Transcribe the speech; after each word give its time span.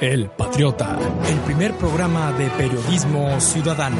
El 0.00 0.30
Patriota, 0.30 0.98
el 1.28 1.36
primer 1.40 1.74
programa 1.74 2.32
de 2.32 2.48
periodismo 2.48 3.38
ciudadano. 3.38 3.98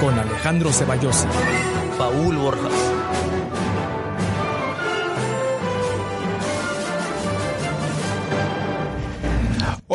Con 0.00 0.18
Alejandro 0.18 0.72
Ceballos, 0.72 1.26
Paul 1.98 2.36
Borjas. 2.38 2.95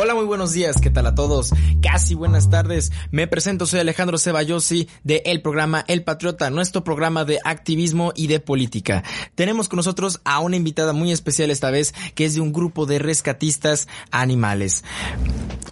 Hola, 0.02 0.16
muy 0.16 0.24
buenos 0.24 0.52
días, 0.52 0.80
¿qué 0.80 0.90
tal 0.90 1.06
a 1.06 1.14
todos? 1.14 1.52
Casi 1.80 2.16
buenas 2.16 2.50
tardes. 2.50 2.90
Me 3.12 3.28
presento, 3.28 3.66
soy 3.66 3.78
Alejandro 3.78 4.18
Ceballosi 4.18 4.88
de 5.04 5.22
el 5.26 5.42
programa 5.42 5.84
El 5.86 6.02
Patriota, 6.02 6.50
nuestro 6.50 6.82
programa 6.82 7.24
de 7.24 7.38
activismo 7.44 8.12
y 8.16 8.26
de 8.26 8.40
política. 8.40 9.04
Tenemos 9.36 9.68
con 9.68 9.76
nosotros 9.76 10.20
a 10.24 10.40
una 10.40 10.56
invitada 10.56 10.92
muy 10.92 11.12
especial 11.12 11.52
esta 11.52 11.70
vez, 11.70 11.94
que 12.16 12.24
es 12.24 12.34
de 12.34 12.40
un 12.40 12.52
grupo 12.52 12.84
de 12.84 12.98
rescatistas 12.98 13.86
animales. 14.10 14.82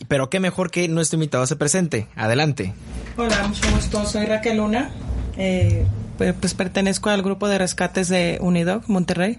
Pero 0.07 0.31
qué 0.31 0.39
mejor 0.39 0.71
que 0.71 0.87
nuestro 0.87 1.17
invitado 1.17 1.45
se 1.49 1.57
presente. 1.57 2.07
Adelante. 2.15 2.73
Hola, 3.17 3.49
mucho 3.49 3.69
gusto. 3.75 4.07
Soy 4.07 4.27
Raquel 4.27 4.59
Luna. 4.59 4.93
Eh, 5.39 5.85
pues, 6.19 6.55
pertenezco 6.55 7.11
al 7.11 7.23
grupo 7.23 7.49
de 7.49 7.59
rescates 7.59 8.09
de 8.09 8.39
Unidog, 8.41 8.85
Monterrey. 8.87 9.39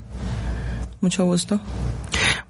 Mucho 1.00 1.24
gusto. 1.24 1.62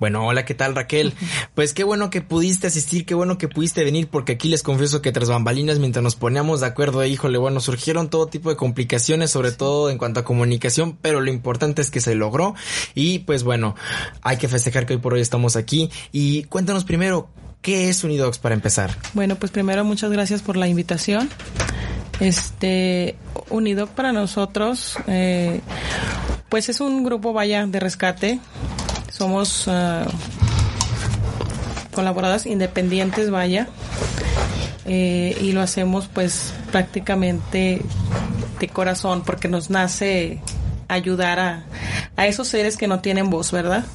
Bueno, 0.01 0.25
hola, 0.25 0.45
¿qué 0.45 0.55
tal 0.55 0.73
Raquel? 0.73 1.13
Pues 1.53 1.75
qué 1.75 1.83
bueno 1.83 2.09
que 2.09 2.21
pudiste 2.21 2.65
asistir, 2.65 3.05
qué 3.05 3.13
bueno 3.13 3.37
que 3.37 3.47
pudiste 3.47 3.83
venir, 3.83 4.07
porque 4.07 4.31
aquí 4.31 4.49
les 4.49 4.63
confieso 4.63 4.99
que 4.99 5.11
tras 5.11 5.29
bambalinas, 5.29 5.77
mientras 5.77 6.01
nos 6.01 6.15
poníamos 6.15 6.61
de 6.61 6.65
acuerdo, 6.65 7.05
híjole, 7.05 7.37
bueno, 7.37 7.59
surgieron 7.59 8.09
todo 8.09 8.25
tipo 8.25 8.49
de 8.49 8.55
complicaciones, 8.55 9.29
sobre 9.29 9.51
todo 9.51 9.91
en 9.91 9.99
cuanto 9.99 10.19
a 10.19 10.23
comunicación, 10.23 10.97
pero 10.99 11.21
lo 11.21 11.29
importante 11.29 11.83
es 11.83 11.91
que 11.91 12.01
se 12.01 12.15
logró 12.15 12.55
y 12.95 13.19
pues 13.19 13.43
bueno, 13.43 13.75
hay 14.23 14.37
que 14.37 14.47
festejar 14.47 14.87
que 14.87 14.95
hoy 14.95 14.99
por 14.99 15.13
hoy 15.13 15.21
estamos 15.21 15.55
aquí 15.55 15.91
y 16.11 16.45
cuéntanos 16.45 16.83
primero, 16.83 17.29
¿qué 17.61 17.87
es 17.89 18.03
Unidogs 18.03 18.39
para 18.39 18.55
empezar? 18.55 18.97
Bueno, 19.13 19.35
pues 19.35 19.51
primero 19.51 19.85
muchas 19.85 20.11
gracias 20.11 20.41
por 20.41 20.57
la 20.57 20.67
invitación. 20.67 21.29
Este, 22.19 23.17
Unidog 23.51 23.89
para 23.89 24.11
nosotros, 24.13 24.97
eh, 25.05 25.61
pues 26.49 26.69
es 26.69 26.81
un 26.81 27.03
grupo, 27.03 27.33
vaya, 27.33 27.67
de 27.67 27.79
rescate 27.79 28.39
somos 29.21 29.67
uh, 29.67 30.09
colaboradoras 31.93 32.47
independientes, 32.47 33.29
vaya, 33.29 33.67
eh, 34.85 35.37
y 35.39 35.51
lo 35.51 35.61
hacemos 35.61 36.09
pues 36.11 36.55
prácticamente 36.71 37.83
de 38.59 38.67
corazón 38.67 39.21
porque 39.23 39.47
nos 39.47 39.69
nace 39.69 40.41
ayudar 40.87 41.39
a, 41.39 41.65
a 42.15 42.25
esos 42.25 42.47
seres 42.47 42.77
que 42.77 42.87
no 42.87 43.01
tienen 43.01 43.29
voz, 43.29 43.51
¿verdad? 43.51 43.85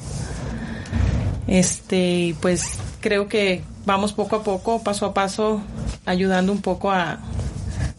Este, 1.45 2.33
pues 2.39 2.79
creo 3.01 3.27
que 3.27 3.63
vamos 3.85 4.13
poco 4.13 4.37
a 4.37 4.43
poco, 4.43 4.81
paso 4.81 5.07
a 5.07 5.13
paso, 5.13 5.61
ayudando 6.05 6.53
un 6.53 6.61
poco 6.61 6.89
a, 6.89 7.19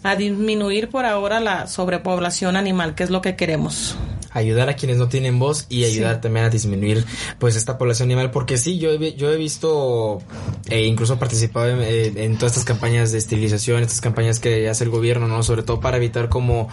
a 0.02 0.16
disminuir 0.16 0.88
por 0.88 1.04
ahora 1.04 1.40
la 1.40 1.66
sobrepoblación 1.66 2.56
animal, 2.56 2.94
que 2.94 3.04
es 3.04 3.10
lo 3.10 3.20
que 3.20 3.36
queremos 3.36 3.98
ayudar 4.38 4.68
a 4.68 4.76
quienes 4.76 4.96
no 4.96 5.08
tienen 5.08 5.38
voz 5.38 5.66
y 5.68 5.84
ayudar 5.84 6.16
sí. 6.16 6.20
también 6.22 6.46
a 6.46 6.50
disminuir 6.50 7.04
pues 7.38 7.56
esta 7.56 7.78
población 7.78 8.08
animal 8.08 8.30
porque 8.30 8.56
sí 8.56 8.78
yo 8.78 8.90
he, 8.92 9.14
yo 9.14 9.30
he 9.30 9.36
visto 9.36 10.20
e 10.68 10.84
incluso 10.84 11.18
participado 11.18 11.68
en, 11.68 11.80
eh, 11.82 12.24
en, 12.24 12.36
todas 12.36 12.52
estas 12.52 12.64
campañas 12.64 13.12
de 13.12 13.18
esterilización 13.18 13.82
estas 13.82 14.00
campañas 14.00 14.40
que 14.40 14.68
hace 14.68 14.84
el 14.84 14.90
gobierno 14.90 15.28
no 15.28 15.42
sobre 15.42 15.62
todo 15.62 15.80
para 15.80 15.96
evitar 15.96 16.28
como 16.28 16.68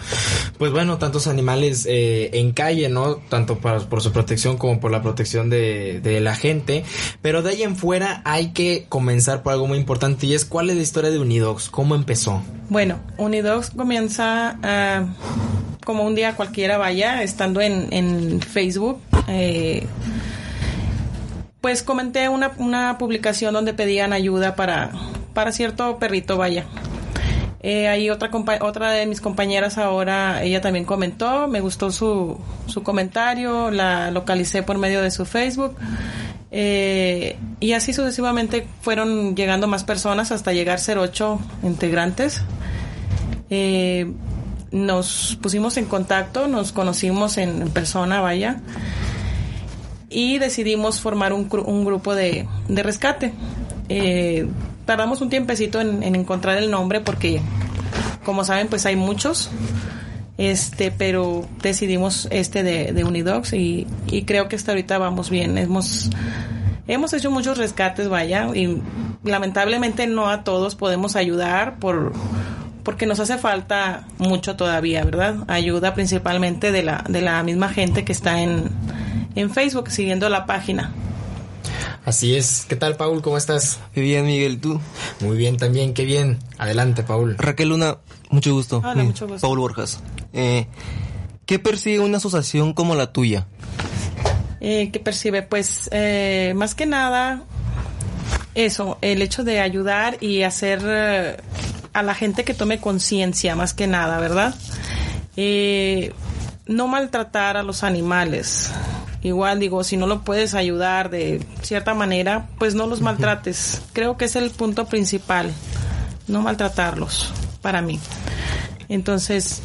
pues 0.58 0.72
bueno 0.72 0.98
tantos 0.98 1.26
animales 1.26 1.86
eh, 1.88 2.30
en 2.34 2.52
calle 2.52 2.88
no 2.88 3.16
tanto 3.16 3.58
para, 3.58 3.80
por 3.80 4.00
su 4.00 4.12
protección 4.12 4.56
como 4.56 4.80
por 4.80 4.90
la 4.90 5.02
protección 5.02 5.50
de, 5.50 6.00
de, 6.00 6.20
la 6.20 6.34
gente. 6.34 6.84
Pero 7.22 7.42
de 7.42 7.50
ahí 7.50 7.62
en 7.62 7.76
fuera 7.76 8.22
hay 8.24 8.52
que 8.52 8.86
comenzar 8.88 9.42
por 9.42 9.52
algo 9.52 9.66
muy 9.66 9.78
importante 9.78 10.26
y 10.26 10.34
es 10.34 10.44
cuál 10.44 10.70
es 10.70 10.76
la 10.76 10.82
historia 10.82 11.10
de 11.10 11.18
Unidogs 11.18 11.68
cómo 11.68 11.94
empezó 11.94 12.42
bueno 12.68 13.00
Unidogs 13.18 13.70
comienza 13.70 14.58
uh, 14.62 15.75
como 15.86 16.02
un 16.02 16.16
día 16.16 16.34
cualquiera 16.34 16.78
vaya, 16.78 17.22
estando 17.22 17.60
en, 17.60 17.86
en 17.92 18.40
Facebook, 18.40 19.00
eh, 19.28 19.86
pues 21.60 21.84
comenté 21.84 22.28
una, 22.28 22.50
una, 22.58 22.98
publicación 22.98 23.54
donde 23.54 23.72
pedían 23.72 24.12
ayuda 24.12 24.56
para, 24.56 24.90
para 25.32 25.52
cierto 25.52 26.00
perrito, 26.00 26.36
vaya. 26.36 26.64
Eh, 27.60 27.86
ahí 27.86 28.10
otra, 28.10 28.30
otra 28.62 28.90
de 28.90 29.06
mis 29.06 29.20
compañeras 29.20 29.78
ahora, 29.78 30.42
ella 30.42 30.60
también 30.60 30.84
comentó, 30.84 31.46
me 31.46 31.60
gustó 31.60 31.92
su, 31.92 32.36
su 32.66 32.82
comentario, 32.82 33.70
la 33.70 34.10
localicé 34.10 34.64
por 34.64 34.78
medio 34.78 35.02
de 35.02 35.12
su 35.12 35.24
Facebook. 35.24 35.76
Eh, 36.50 37.36
y 37.60 37.74
así 37.74 37.92
sucesivamente 37.92 38.66
fueron 38.80 39.36
llegando 39.36 39.68
más 39.68 39.84
personas 39.84 40.32
hasta 40.32 40.52
llegar 40.52 40.74
a 40.74 40.78
ser 40.78 40.98
ocho 40.98 41.38
integrantes. 41.62 42.42
Eh, 43.50 44.12
nos 44.70 45.38
pusimos 45.40 45.76
en 45.76 45.86
contacto, 45.86 46.48
nos 46.48 46.72
conocimos 46.72 47.38
en, 47.38 47.68
persona, 47.70 48.20
vaya, 48.20 48.60
y 50.08 50.38
decidimos 50.38 51.00
formar 51.00 51.32
un, 51.32 51.48
un 51.64 51.84
grupo 51.84 52.14
de, 52.14 52.48
rescate. 52.68 53.32
Eh, 53.88 54.48
tardamos 54.84 55.20
un 55.20 55.30
tiempecito 55.30 55.80
en, 55.80 56.02
en, 56.02 56.14
encontrar 56.14 56.58
el 56.58 56.70
nombre 56.70 57.00
porque, 57.00 57.40
como 58.24 58.44
saben, 58.44 58.68
pues 58.68 58.86
hay 58.86 58.96
muchos. 58.96 59.50
Este, 60.38 60.90
pero 60.90 61.48
decidimos 61.62 62.28
este 62.30 62.62
de, 62.62 62.92
de 62.92 63.04
Unidogs 63.04 63.54
y, 63.54 63.86
y 64.06 64.24
creo 64.24 64.48
que 64.48 64.56
hasta 64.56 64.72
ahorita 64.72 64.98
vamos 64.98 65.30
bien. 65.30 65.56
Hemos, 65.56 66.10
hemos 66.86 67.12
hecho 67.14 67.30
muchos 67.30 67.56
rescates, 67.56 68.08
vaya, 68.08 68.48
y 68.54 68.82
lamentablemente 69.24 70.06
no 70.06 70.28
a 70.28 70.44
todos 70.44 70.74
podemos 70.74 71.16
ayudar 71.16 71.78
por 71.78 72.12
porque 72.86 73.04
nos 73.04 73.18
hace 73.18 73.36
falta 73.36 74.04
mucho 74.18 74.54
todavía, 74.54 75.02
¿verdad? 75.02 75.38
Ayuda 75.48 75.92
principalmente 75.92 76.70
de 76.70 76.84
la, 76.84 77.04
de 77.08 77.20
la 77.20 77.42
misma 77.42 77.68
gente 77.68 78.04
que 78.04 78.12
está 78.12 78.40
en, 78.42 78.70
en 79.34 79.50
Facebook 79.50 79.90
siguiendo 79.90 80.28
la 80.28 80.46
página. 80.46 80.92
Así 82.04 82.36
es. 82.36 82.64
¿Qué 82.68 82.76
tal, 82.76 82.94
Paul? 82.96 83.22
¿Cómo 83.22 83.38
estás? 83.38 83.80
Qué 83.92 84.02
bien, 84.02 84.24
Miguel. 84.24 84.60
¿Tú? 84.60 84.80
Muy 85.18 85.36
bien 85.36 85.56
también. 85.56 85.94
Qué 85.94 86.04
bien. 86.04 86.38
Adelante, 86.58 87.02
Paul. 87.02 87.36
Raquel 87.36 87.70
Luna, 87.70 87.98
mucho 88.30 88.54
gusto. 88.54 88.80
Hola, 88.84 89.02
mucho 89.02 89.26
gusto. 89.26 89.44
Paul 89.44 89.58
Borjas. 89.58 89.98
Eh, 90.32 90.68
¿Qué 91.44 91.58
persigue 91.58 91.98
una 91.98 92.18
asociación 92.18 92.72
como 92.72 92.94
la 92.94 93.12
tuya? 93.12 93.48
Eh, 94.60 94.90
¿Qué 94.92 95.00
percibe? 95.00 95.42
Pues, 95.42 95.88
eh, 95.90 96.52
más 96.54 96.76
que 96.76 96.86
nada, 96.86 97.42
eso, 98.54 98.96
el 99.00 99.22
hecho 99.22 99.42
de 99.42 99.58
ayudar 99.58 100.18
y 100.20 100.42
hacer 100.44 100.80
eh, 100.84 101.36
a 101.96 102.02
la 102.02 102.14
gente 102.14 102.44
que 102.44 102.52
tome 102.52 102.78
conciencia, 102.78 103.56
más 103.56 103.72
que 103.72 103.86
nada, 103.86 104.18
¿verdad? 104.20 104.54
Eh, 105.38 106.12
no 106.66 106.88
maltratar 106.88 107.56
a 107.56 107.62
los 107.62 107.84
animales. 107.84 108.70
Igual 109.22 109.60
digo, 109.60 109.82
si 109.82 109.96
no 109.96 110.06
lo 110.06 110.20
puedes 110.20 110.52
ayudar 110.52 111.08
de 111.08 111.42
cierta 111.62 111.94
manera, 111.94 112.48
pues 112.58 112.74
no 112.74 112.86
los 112.86 113.00
maltrates. 113.00 113.80
Creo 113.94 114.18
que 114.18 114.26
es 114.26 114.36
el 114.36 114.50
punto 114.50 114.84
principal, 114.84 115.50
no 116.28 116.42
maltratarlos, 116.42 117.32
para 117.62 117.80
mí. 117.80 117.98
Entonces, 118.90 119.62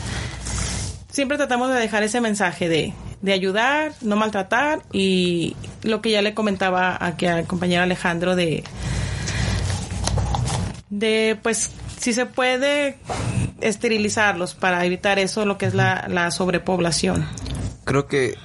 siempre 1.09 1.35
tratamos 1.35 1.69
de 1.69 1.81
dejar 1.81 2.03
ese 2.03 2.21
mensaje 2.21 2.69
de, 2.69 2.93
de 3.21 3.33
ayudar, 3.33 3.91
no 3.99 4.15
maltratar 4.15 4.83
y 4.93 5.57
lo 5.83 6.01
que 6.01 6.11
ya 6.11 6.21
le 6.21 6.33
comentaba 6.33 6.97
aquí 6.97 7.25
al 7.25 7.45
compañero 7.45 7.83
Alejandro 7.83 8.37
de, 8.37 8.63
de 10.89 11.37
pues 11.43 11.71
si 12.01 12.13
se 12.13 12.25
puede 12.25 12.97
esterilizarlos 13.61 14.55
para 14.55 14.83
evitar 14.85 15.19
eso, 15.19 15.45
lo 15.45 15.57
que 15.57 15.67
es 15.67 15.75
la, 15.75 16.07
la 16.09 16.31
sobrepoblación. 16.31 17.27
Creo 17.85 18.07
que 18.07 18.35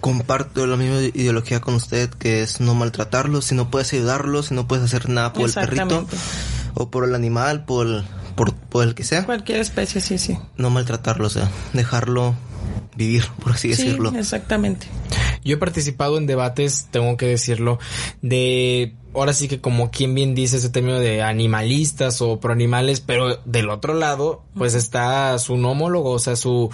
comparto 0.00 0.66
la 0.66 0.76
misma 0.76 1.02
ideología 1.02 1.60
con 1.60 1.74
usted, 1.74 2.08
que 2.08 2.42
es 2.42 2.60
no 2.60 2.74
maltratarlos, 2.74 3.44
si 3.44 3.54
no 3.54 3.70
puedes 3.70 3.92
ayudarlos, 3.92 4.46
si 4.46 4.54
no 4.54 4.66
puedes 4.66 4.84
hacer 4.84 5.10
nada 5.10 5.34
por 5.34 5.48
el 5.48 5.54
perrito 5.54 6.06
o 6.74 6.90
por 6.90 7.04
el 7.04 7.14
animal, 7.14 7.66
por 7.66 7.86
el, 7.86 8.04
por, 8.34 8.54
por 8.54 8.84
el 8.84 8.94
que 8.94 9.04
sea. 9.04 9.26
Cualquier 9.26 9.60
especie, 9.60 10.00
sí, 10.00 10.16
sí. 10.16 10.38
No 10.56 10.70
maltratarlo, 10.70 11.26
o 11.26 11.30
sea, 11.30 11.50
dejarlo 11.74 12.34
vivir, 12.96 13.26
por 13.42 13.52
así 13.52 13.74
sí, 13.74 13.84
decirlo. 13.84 14.14
Exactamente. 14.16 14.86
Yo 15.44 15.56
he 15.56 15.58
participado 15.58 16.16
en 16.16 16.26
debates, 16.26 16.88
tengo 16.90 17.16
que 17.16 17.26
decirlo, 17.26 17.78
de 18.22 18.94
ahora 19.16 19.32
sí 19.32 19.48
que 19.48 19.60
como 19.60 19.90
quien 19.90 20.14
bien 20.14 20.34
dice 20.34 20.58
ese 20.58 20.70
término 20.70 20.98
de 20.98 21.22
animalistas 21.22 22.20
o 22.20 22.38
pro 22.38 22.52
animales, 22.52 23.00
pero 23.00 23.36
del 23.44 23.70
otro 23.70 23.94
lado, 23.94 24.42
pues 24.54 24.74
está 24.74 25.38
su 25.38 25.54
homólogo, 25.54 26.10
o 26.10 26.18
sea, 26.18 26.36
su, 26.36 26.70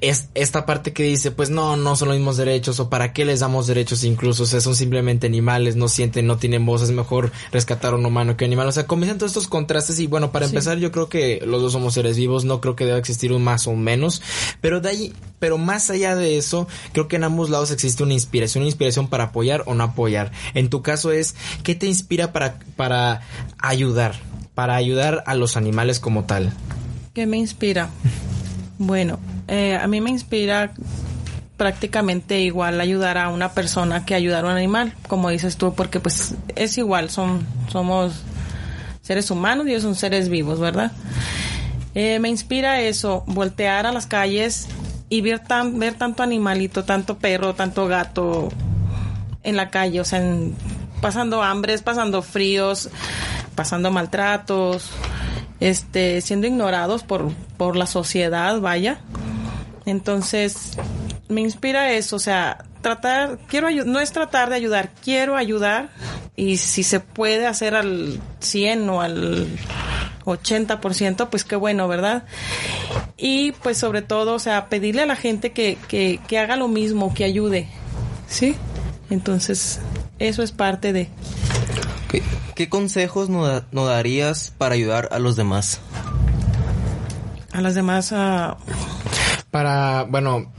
es 0.00 0.28
esta 0.34 0.66
parte 0.66 0.92
que 0.92 1.02
dice, 1.02 1.30
pues 1.30 1.50
no, 1.50 1.76
no 1.76 1.96
son 1.96 2.08
los 2.08 2.16
mismos 2.16 2.36
derechos, 2.36 2.78
o 2.80 2.90
para 2.90 3.12
qué 3.12 3.24
les 3.24 3.40
damos 3.40 3.66
derechos 3.66 4.04
incluso, 4.04 4.44
o 4.44 4.46
sea, 4.46 4.60
son 4.60 4.76
simplemente 4.76 5.26
animales, 5.26 5.76
no 5.76 5.88
sienten, 5.88 6.26
no 6.26 6.36
tienen 6.36 6.64
voz, 6.66 6.82
es 6.82 6.90
mejor 6.90 7.32
rescatar 7.52 7.92
a 7.94 7.96
un 7.96 8.06
humano 8.06 8.36
que 8.36 8.44
un 8.44 8.50
animal, 8.50 8.68
o 8.68 8.72
sea, 8.72 8.86
comienzan 8.86 9.18
todos 9.18 9.32
estos 9.32 9.48
contrastes 9.48 9.98
y 10.00 10.06
bueno, 10.06 10.30
para 10.30 10.46
empezar, 10.46 10.78
yo 10.78 10.92
creo 10.92 11.08
que 11.08 11.42
los 11.44 11.62
dos 11.62 11.72
somos 11.72 11.94
seres 11.94 12.16
vivos, 12.16 12.44
no 12.44 12.60
creo 12.60 12.76
que 12.76 12.84
deba 12.84 12.98
existir 12.98 13.32
un 13.32 13.42
más 13.42 13.66
o 13.66 13.70
un 13.70 13.82
menos, 13.82 14.22
pero 14.60 14.80
de 14.80 14.88
ahí, 14.88 15.12
pero 15.38 15.58
más 15.58 15.90
allá 15.90 16.14
de 16.16 16.36
eso, 16.36 16.68
creo 16.92 17.08
que 17.08 17.16
en 17.16 17.24
ambos 17.24 17.50
lados 17.50 17.70
existe 17.70 18.02
una 18.02 18.14
inspiración, 18.14 18.62
una 18.62 18.68
inspiración 18.68 19.08
para 19.08 19.24
apoyar 19.24 19.64
o 19.66 19.74
no 19.74 19.84
apoyar. 19.84 20.32
En 20.54 20.68
tu 20.68 20.82
caso 20.82 21.12
es, 21.12 21.34
¿qué 21.62 21.77
te 21.78 21.86
inspira 21.86 22.32
para, 22.32 22.58
para 22.76 23.22
ayudar? 23.58 24.14
Para 24.54 24.76
ayudar 24.76 25.24
a 25.26 25.34
los 25.34 25.56
animales 25.56 26.00
como 26.00 26.24
tal. 26.24 26.52
¿Qué 27.14 27.26
me 27.26 27.36
inspira? 27.36 27.88
Bueno, 28.78 29.18
eh, 29.48 29.76
a 29.76 29.86
mí 29.86 30.00
me 30.00 30.10
inspira 30.10 30.72
prácticamente 31.56 32.40
igual 32.40 32.80
ayudar 32.80 33.18
a 33.18 33.28
una 33.28 33.52
persona 33.52 34.06
que 34.06 34.14
ayudar 34.14 34.44
a 34.44 34.48
un 34.48 34.56
animal, 34.56 34.94
como 35.08 35.28
dices 35.28 35.56
tú, 35.56 35.74
porque 35.74 35.98
pues 35.98 36.36
es 36.54 36.78
igual, 36.78 37.10
son, 37.10 37.44
somos 37.68 38.22
seres 39.02 39.30
humanos 39.30 39.66
y 39.66 39.70
ellos 39.70 39.82
son 39.82 39.96
seres 39.96 40.28
vivos, 40.28 40.60
¿verdad? 40.60 40.92
Eh, 41.94 42.20
me 42.20 42.28
inspira 42.28 42.80
eso, 42.80 43.24
voltear 43.26 43.86
a 43.86 43.92
las 43.92 44.06
calles 44.06 44.68
y 45.08 45.20
ver, 45.20 45.40
tan, 45.40 45.78
ver 45.78 45.94
tanto 45.94 46.22
animalito, 46.22 46.84
tanto 46.84 47.18
perro, 47.18 47.54
tanto 47.54 47.88
gato 47.88 48.50
en 49.42 49.56
la 49.56 49.70
calle, 49.70 50.00
o 50.00 50.04
sea, 50.04 50.20
en, 50.20 50.54
pasando 51.00 51.42
hambres, 51.42 51.82
pasando 51.82 52.22
fríos, 52.22 52.90
pasando 53.54 53.90
maltratos, 53.90 54.90
este, 55.60 56.20
siendo 56.20 56.46
ignorados 56.46 57.02
por, 57.02 57.32
por 57.56 57.76
la 57.76 57.86
sociedad, 57.86 58.60
vaya. 58.60 59.00
Entonces, 59.86 60.72
me 61.28 61.40
inspira 61.40 61.92
eso, 61.92 62.16
o 62.16 62.18
sea, 62.18 62.64
tratar, 62.80 63.38
quiero 63.48 63.70
no 63.84 64.00
es 64.00 64.12
tratar 64.12 64.50
de 64.50 64.56
ayudar, 64.56 64.90
quiero 65.02 65.36
ayudar 65.36 65.90
y 66.36 66.58
si 66.58 66.82
se 66.82 67.00
puede 67.00 67.46
hacer 67.46 67.74
al 67.74 68.20
100 68.40 68.88
o 68.90 69.00
al 69.00 69.48
80%, 70.24 71.28
pues 71.28 71.44
qué 71.44 71.56
bueno, 71.56 71.88
¿verdad? 71.88 72.24
Y 73.16 73.52
pues 73.52 73.78
sobre 73.78 74.02
todo, 74.02 74.34
o 74.34 74.38
sea, 74.38 74.68
pedirle 74.68 75.02
a 75.02 75.06
la 75.06 75.16
gente 75.16 75.52
que, 75.52 75.78
que, 75.88 76.20
que 76.28 76.38
haga 76.38 76.56
lo 76.56 76.68
mismo, 76.68 77.12
que 77.12 77.24
ayude, 77.24 77.68
¿sí? 78.28 78.56
Entonces, 79.10 79.80
eso 80.18 80.42
es 80.42 80.52
parte 80.52 80.92
de... 80.92 81.08
¿Qué, 82.54 82.68
consejos 82.68 83.28
nos, 83.28 83.62
darías 83.72 84.52
para 84.56 84.74
ayudar 84.74 85.08
a 85.12 85.18
los 85.18 85.36
demás? 85.36 85.80
A 87.52 87.60
las 87.60 87.74
demás... 87.74 88.12
a 88.12 88.56
Para, 89.50 90.04
bueno, 90.04 90.50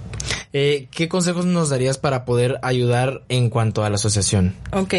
eh, 0.53 0.87
¿qué 0.91 1.09
consejos 1.09 1.45
nos 1.45 1.69
darías 1.69 1.97
para 1.97 2.23
poder 2.23 2.59
ayudar 2.61 3.23
en 3.27 3.49
cuanto 3.49 3.83
a 3.83 3.89
la 3.89 3.95
asociación? 3.95 4.55
Ok. 4.71 4.95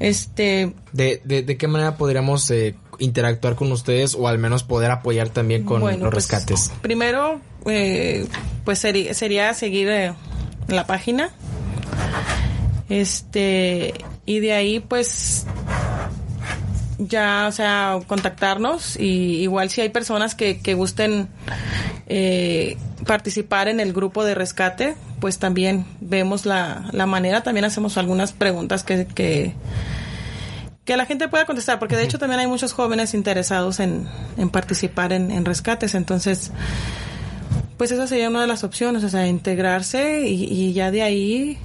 Este... 0.00 0.74
¿De, 0.92 1.20
de, 1.24 1.56
qué 1.56 1.68
manera 1.68 1.96
podríamos 1.96 2.50
eh, 2.50 2.74
interactuar 2.98 3.54
con 3.54 3.70
ustedes 3.70 4.16
o 4.16 4.26
al 4.26 4.38
menos 4.38 4.64
poder 4.64 4.90
apoyar 4.90 5.28
también 5.28 5.64
con 5.64 5.82
los 5.82 5.96
pues, 5.98 6.14
rescates? 6.14 6.72
Primero, 6.82 7.40
eh, 7.66 8.26
pues 8.64 8.80
sería, 8.80 9.14
sería 9.14 9.54
seguir 9.54 10.14
la 10.66 10.86
página 10.86 11.32
este, 12.92 13.94
y 14.26 14.40
de 14.40 14.52
ahí 14.52 14.80
pues 14.80 15.46
ya, 16.98 17.46
o 17.48 17.52
sea, 17.52 18.00
contactarnos 18.06 19.00
y 19.00 19.40
igual 19.40 19.70
si 19.70 19.80
hay 19.80 19.88
personas 19.88 20.34
que, 20.34 20.60
que 20.60 20.74
gusten 20.74 21.28
eh, 22.06 22.76
participar 23.06 23.68
en 23.68 23.80
el 23.80 23.94
grupo 23.94 24.24
de 24.24 24.34
rescate, 24.34 24.94
pues 25.20 25.38
también 25.38 25.86
vemos 26.02 26.44
la, 26.44 26.90
la 26.92 27.06
manera, 27.06 27.42
también 27.42 27.64
hacemos 27.64 27.96
algunas 27.96 28.32
preguntas 28.32 28.84
que, 28.84 29.06
que, 29.06 29.54
que 30.84 30.96
la 30.98 31.06
gente 31.06 31.28
pueda 31.28 31.46
contestar, 31.46 31.78
porque 31.78 31.96
de 31.96 32.04
hecho 32.04 32.18
también 32.18 32.40
hay 32.40 32.46
muchos 32.46 32.74
jóvenes 32.74 33.14
interesados 33.14 33.80
en, 33.80 34.06
en 34.36 34.50
participar 34.50 35.14
en, 35.14 35.30
en 35.30 35.46
rescates, 35.46 35.94
entonces 35.94 36.52
pues 37.78 37.90
esa 37.90 38.06
sería 38.06 38.28
una 38.28 38.42
de 38.42 38.46
las 38.48 38.64
opciones, 38.64 39.02
o 39.02 39.08
sea, 39.08 39.26
integrarse 39.26 40.28
y, 40.28 40.44
y 40.44 40.74
ya 40.74 40.90
de 40.90 41.02
ahí 41.02 41.58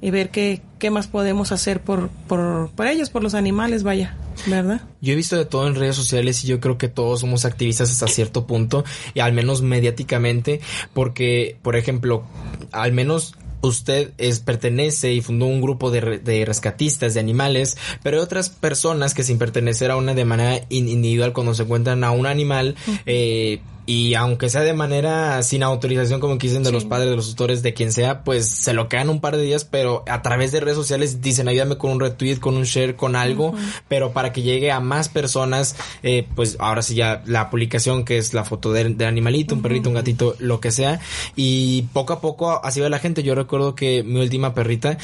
y 0.00 0.10
ver 0.10 0.30
qué, 0.30 0.62
qué 0.78 0.90
más 0.90 1.06
podemos 1.06 1.52
hacer 1.52 1.80
por, 1.80 2.08
por, 2.26 2.70
por 2.70 2.86
ellos, 2.86 3.10
por 3.10 3.22
los 3.22 3.34
animales, 3.34 3.82
vaya. 3.82 4.16
¿Verdad? 4.46 4.80
Yo 5.00 5.12
he 5.12 5.16
visto 5.16 5.36
de 5.36 5.44
todo 5.44 5.66
en 5.66 5.74
redes 5.74 5.96
sociales 5.96 6.42
y 6.44 6.46
yo 6.46 6.60
creo 6.60 6.78
que 6.78 6.88
todos 6.88 7.20
somos 7.20 7.44
activistas 7.44 7.90
hasta 7.90 8.06
cierto 8.08 8.46
punto 8.46 8.84
y 9.12 9.20
al 9.20 9.34
menos 9.34 9.60
mediáticamente 9.60 10.60
porque, 10.94 11.58
por 11.62 11.76
ejemplo, 11.76 12.24
al 12.72 12.92
menos 12.92 13.34
usted 13.62 14.12
es, 14.18 14.40
pertenece 14.40 15.12
y 15.12 15.20
fundó 15.20 15.46
un 15.46 15.60
grupo 15.60 15.90
de, 15.90 16.18
de, 16.18 16.44
rescatistas 16.44 17.14
de 17.14 17.20
animales, 17.20 17.76
pero 18.02 18.16
hay 18.16 18.22
otras 18.22 18.48
personas 18.48 19.14
que 19.14 19.22
sin 19.22 19.38
pertenecer 19.38 19.90
a 19.90 19.96
una 19.96 20.14
de 20.14 20.24
manera 20.24 20.64
individual 20.70 21.32
cuando 21.32 21.54
se 21.54 21.64
encuentran 21.64 22.04
a 22.04 22.10
un 22.10 22.26
animal, 22.26 22.76
eh, 23.06 23.60
y 23.86 24.14
aunque 24.14 24.48
sea 24.48 24.60
de 24.62 24.74
manera 24.74 25.42
sin 25.42 25.62
autorización, 25.62 26.20
como 26.20 26.36
dicen 26.36 26.62
de 26.62 26.72
los 26.72 26.84
padres, 26.84 27.10
de 27.10 27.16
los 27.16 27.30
tutores, 27.30 27.62
de 27.62 27.74
quien 27.74 27.92
sea, 27.92 28.22
pues 28.22 28.46
se 28.48 28.72
lo 28.72 28.88
quedan 28.88 29.08
un 29.08 29.20
par 29.20 29.36
de 29.36 29.42
días, 29.42 29.64
pero 29.64 30.04
a 30.06 30.22
través 30.22 30.52
de 30.52 30.60
redes 30.60 30.76
sociales 30.76 31.22
dicen 31.22 31.48
ayúdame 31.48 31.78
con 31.78 31.90
un 31.90 32.00
retweet, 32.00 32.36
con 32.36 32.56
un 32.56 32.64
share, 32.64 32.94
con 32.94 33.16
algo, 33.16 33.54
pero 33.88 34.12
para 34.12 34.32
que 34.32 34.42
llegue 34.42 34.70
a 34.70 34.80
más 34.80 35.08
personas, 35.08 35.76
eh, 36.02 36.26
pues 36.36 36.56
ahora 36.60 36.82
sí 36.82 36.94
ya 36.94 37.22
la 37.26 37.50
publicación 37.50 38.04
que 38.04 38.18
es 38.18 38.34
la 38.34 38.44
foto 38.44 38.72
del, 38.72 39.02
animalito, 39.02 39.54
un 39.54 39.62
perrito, 39.62 39.88
un 39.88 39.94
gatito, 39.94 40.36
lo 40.38 40.60
que 40.60 40.70
sea, 40.70 41.00
y 41.34 41.82
poco 41.92 42.12
a 42.12 42.20
poco 42.20 42.64
así 42.64 42.80
va 42.80 42.88
la 42.88 42.98
gente. 42.98 43.22
Yo 43.22 43.34
recuerdo 43.34 43.74
que 43.74 44.02
mi 44.02 44.20
última 44.20 44.54
perrita 44.54 44.98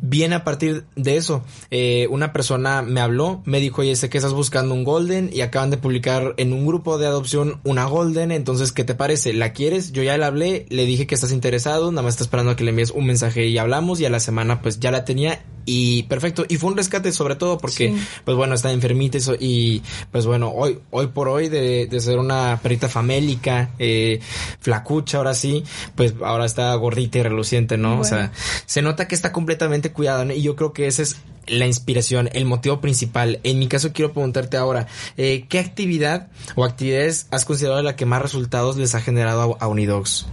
viene 0.00 0.34
a 0.34 0.44
partir 0.44 0.84
de 0.96 1.16
eso. 1.16 1.42
Eh, 1.70 2.06
una 2.10 2.32
persona 2.32 2.82
me 2.82 3.00
habló, 3.00 3.40
me 3.44 3.60
dijo, 3.60 3.82
oye, 3.82 3.96
sé 3.96 4.10
que 4.10 4.18
estás 4.18 4.32
buscando 4.32 4.74
un 4.74 4.84
golden 4.84 5.30
y 5.32 5.40
acaban 5.40 5.70
de 5.70 5.76
publicar 5.76 6.34
en 6.36 6.52
un 6.52 6.66
grupo 6.66 6.98
de 6.98 7.06
adopción 7.06 7.60
una 7.64 7.84
golden 7.84 7.99
entonces, 8.02 8.72
¿qué 8.72 8.84
te 8.84 8.94
parece? 8.94 9.32
¿La 9.32 9.52
quieres? 9.52 9.92
Yo 9.92 10.02
ya 10.02 10.16
le 10.16 10.24
hablé, 10.24 10.66
le 10.68 10.84
dije 10.86 11.06
que 11.06 11.14
estás 11.14 11.32
interesado, 11.32 11.90
nada 11.90 12.02
más 12.02 12.14
está 12.14 12.24
esperando 12.24 12.52
a 12.52 12.56
que 12.56 12.64
le 12.64 12.70
envíes 12.70 12.90
un 12.90 13.06
mensaje 13.06 13.46
y 13.46 13.58
hablamos 13.58 14.00
y 14.00 14.06
a 14.06 14.10
la 14.10 14.20
semana 14.20 14.62
pues 14.62 14.80
ya 14.80 14.90
la 14.90 15.04
tenía 15.04 15.44
y 15.64 16.04
perfecto. 16.04 16.44
Y 16.48 16.56
fue 16.56 16.70
un 16.70 16.76
rescate 16.76 17.12
sobre 17.12 17.36
todo 17.36 17.58
porque 17.58 17.94
pues 18.24 18.36
bueno, 18.36 18.54
está 18.54 18.72
enfermita 18.72 19.18
y 19.38 19.82
pues 20.10 20.26
bueno, 20.26 20.50
hoy, 20.54 20.78
hoy 20.90 21.08
por 21.08 21.28
hoy 21.28 21.48
de, 21.48 21.88
ser 22.00 22.18
una 22.18 22.58
perrita 22.62 22.88
famélica, 22.88 23.70
eh, 23.78 24.20
flacucha 24.60 25.18
ahora 25.18 25.34
sí, 25.34 25.64
pues 25.94 26.14
ahora 26.22 26.44
está 26.44 26.74
gordita 26.74 27.18
y 27.18 27.22
reluciente, 27.22 27.76
¿no? 27.76 28.00
O 28.00 28.04
sea, 28.04 28.32
se 28.66 28.82
nota 28.82 29.08
que 29.08 29.14
está 29.14 29.32
completamente 29.32 29.92
cuidada 29.92 30.32
y 30.32 30.42
yo 30.42 30.56
creo 30.56 30.72
que 30.72 30.86
ese 30.86 31.02
es 31.02 31.16
la 31.46 31.66
inspiración, 31.66 32.28
el 32.32 32.44
motivo 32.44 32.80
principal. 32.80 33.40
En 33.42 33.58
mi 33.58 33.68
caso 33.68 33.92
quiero 33.92 34.12
preguntarte 34.12 34.56
ahora, 34.56 34.86
eh, 35.16 35.46
¿qué 35.48 35.58
actividad 35.58 36.28
o 36.54 36.64
actividades 36.64 37.26
has 37.30 37.44
considerado 37.44 37.82
la 37.82 37.96
que 37.96 38.06
más 38.06 38.22
resultados 38.22 38.76
les 38.76 38.94
ha 38.94 39.00
generado 39.00 39.56
a, 39.60 39.68
Unidogs? 39.68 40.26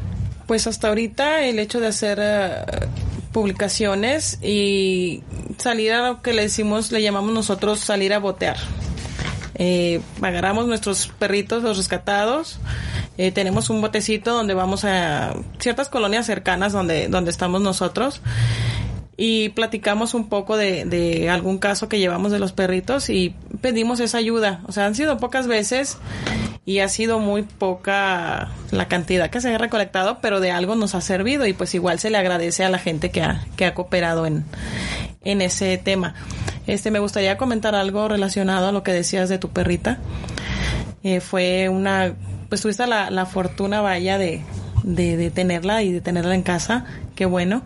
Pues 0.47 0.65
hasta 0.65 0.87
ahorita 0.87 1.43
el 1.43 1.59
hecho 1.59 1.79
de 1.79 1.87
hacer 1.87 2.19
eh, 2.21 2.65
publicaciones 3.31 4.39
y 4.41 5.23
salir 5.57 5.91
a 5.93 6.07
lo 6.07 6.21
que 6.21 6.33
le 6.33 6.43
decimos, 6.43 6.91
le 6.91 7.01
llamamos 7.01 7.33
nosotros 7.33 7.79
salir 7.79 8.13
a 8.13 8.19
botear. 8.19 8.57
Eh, 9.55 10.01
agarramos 10.21 10.67
nuestros 10.67 11.07
perritos, 11.19 11.63
los 11.63 11.77
rescatados, 11.77 12.59
eh, 13.17 13.31
tenemos 13.31 13.69
un 13.71 13.81
botecito 13.81 14.33
donde 14.33 14.53
vamos 14.53 14.85
a 14.85 15.33
ciertas 15.59 15.89
colonias 15.89 16.27
cercanas 16.27 16.71
donde, 16.71 17.07
donde 17.07 17.31
estamos 17.31 17.61
nosotros 17.61 18.21
y 19.17 19.49
platicamos 19.49 20.13
un 20.13 20.29
poco 20.29 20.55
de, 20.55 20.85
de 20.85 21.29
algún 21.29 21.57
caso 21.57 21.89
que 21.89 21.97
llevamos 21.97 22.31
de 22.31 22.37
los 22.37 22.53
perritos 22.53 23.09
y 23.09 23.33
pedimos 23.61 23.99
esa 23.99 24.19
ayuda. 24.19 24.61
O 24.67 24.71
sea, 24.71 24.85
han 24.85 24.93
sido 24.93 25.17
pocas 25.17 25.47
veces 25.47 25.97
y 26.67 26.79
ha 26.79 26.89
sido 26.89 27.19
muy 27.19 27.43
poca 27.43 28.49
la 28.71 28.89
cantidad 28.89 29.29
que 29.29 29.39
se 29.39 29.55
ha 29.55 29.57
recolectado, 29.57 30.19
pero 30.21 30.41
de 30.41 30.51
algo 30.51 30.75
nos 30.75 30.95
ha 30.95 31.01
servido 31.01 31.47
y 31.47 31.53
pues 31.53 31.73
igual 31.73 31.97
se 31.97 32.09
le 32.09 32.17
agradece 32.17 32.65
a 32.65 32.69
la 32.69 32.77
gente 32.77 33.09
que 33.09 33.23
ha, 33.23 33.45
que 33.55 33.65
ha 33.65 33.73
cooperado 33.73 34.25
en, 34.25 34.43
en 35.23 35.41
ese 35.41 35.77
tema. 35.77 36.13
Este, 36.67 36.91
me 36.91 36.99
gustaría 36.99 37.37
comentar 37.37 37.73
algo 37.73 38.09
relacionado 38.09 38.67
a 38.67 38.71
lo 38.73 38.83
que 38.83 38.91
decías 38.91 39.29
de 39.29 39.37
tu 39.37 39.47
perrita. 39.47 39.99
Eh, 41.03 41.21
fue 41.21 41.69
una, 41.69 42.13
pues 42.49 42.63
tuviste 42.63 42.85
la, 42.85 43.11
la 43.11 43.25
fortuna, 43.25 43.79
vaya, 43.79 44.17
de, 44.17 44.41
de, 44.83 45.15
de 45.15 45.31
tenerla 45.31 45.83
y 45.83 45.93
de 45.93 46.01
tenerla 46.01 46.35
en 46.35 46.43
casa. 46.43 46.83
Qué 47.15 47.25
bueno. 47.25 47.61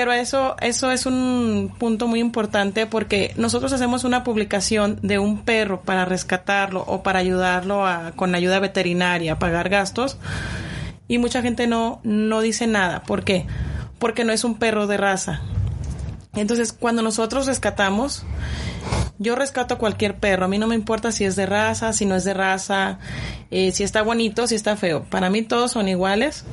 Pero 0.00 0.14
eso, 0.14 0.56
eso 0.62 0.90
es 0.90 1.04
un 1.04 1.74
punto 1.78 2.08
muy 2.08 2.20
importante 2.20 2.86
porque 2.86 3.34
nosotros 3.36 3.70
hacemos 3.74 4.04
una 4.04 4.24
publicación 4.24 4.98
de 5.02 5.18
un 5.18 5.42
perro 5.42 5.82
para 5.82 6.06
rescatarlo 6.06 6.82
o 6.86 7.02
para 7.02 7.18
ayudarlo 7.18 7.86
a, 7.86 8.12
con 8.16 8.34
ayuda 8.34 8.60
veterinaria 8.60 9.34
a 9.34 9.38
pagar 9.38 9.68
gastos 9.68 10.16
y 11.06 11.18
mucha 11.18 11.42
gente 11.42 11.66
no, 11.66 12.00
no 12.02 12.40
dice 12.40 12.66
nada. 12.66 13.02
¿Por 13.02 13.24
qué? 13.24 13.44
porque 14.00 14.24
no 14.24 14.32
es 14.32 14.42
un 14.42 14.54
perro 14.56 14.86
de 14.88 14.96
raza. 14.96 15.42
Entonces, 16.34 16.72
cuando 16.72 17.02
nosotros 17.02 17.46
rescatamos, 17.46 18.24
yo 19.18 19.36
rescato 19.36 19.76
cualquier 19.78 20.16
perro. 20.16 20.46
A 20.46 20.48
mí 20.48 20.58
no 20.58 20.66
me 20.66 20.74
importa 20.74 21.12
si 21.12 21.24
es 21.24 21.36
de 21.36 21.44
raza, 21.44 21.92
si 21.92 22.06
no 22.06 22.16
es 22.16 22.24
de 22.24 22.32
raza, 22.32 22.98
eh, 23.50 23.70
si 23.72 23.84
está 23.84 24.00
bonito, 24.00 24.46
si 24.46 24.54
está 24.54 24.76
feo. 24.76 25.04
Para 25.04 25.28
mí 25.28 25.42
todos 25.42 25.72
son 25.72 25.88
iguales. 25.88 26.44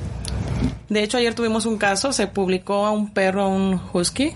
De 0.88 1.02
hecho, 1.02 1.18
ayer 1.18 1.34
tuvimos 1.34 1.66
un 1.66 1.78
caso, 1.78 2.12
se 2.12 2.26
publicó 2.26 2.86
a 2.86 2.90
un 2.90 3.10
perro, 3.10 3.48
un 3.48 3.80
husky. 3.92 4.32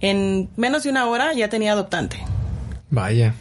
En 0.00 0.48
menos 0.56 0.84
de 0.84 0.90
una 0.90 1.06
hora 1.06 1.32
ya 1.34 1.48
tenía 1.48 1.72
adoptante. 1.72 2.18
Vaya. 2.88 3.34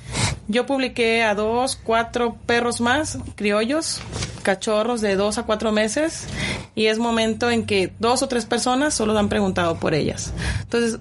Yo 0.48 0.66
publiqué 0.66 1.24
a 1.24 1.36
dos, 1.36 1.76
cuatro 1.76 2.36
perros 2.46 2.82
más, 2.82 3.20
criollos, 3.36 4.02
cachorros 4.42 5.00
de 5.00 5.16
dos 5.16 5.38
a 5.38 5.44
cuatro 5.44 5.72
meses, 5.72 6.28
y 6.74 6.88
es 6.88 6.98
momento 6.98 7.52
en 7.52 7.66
que 7.66 7.94
dos 8.00 8.24
o 8.24 8.28
tres 8.28 8.46
personas 8.46 8.96
solo 8.96 9.18
han 9.18 9.30
preguntado 9.30 9.80
por 9.80 9.94
ellas. 9.94 10.34
Entonces, 10.62 11.00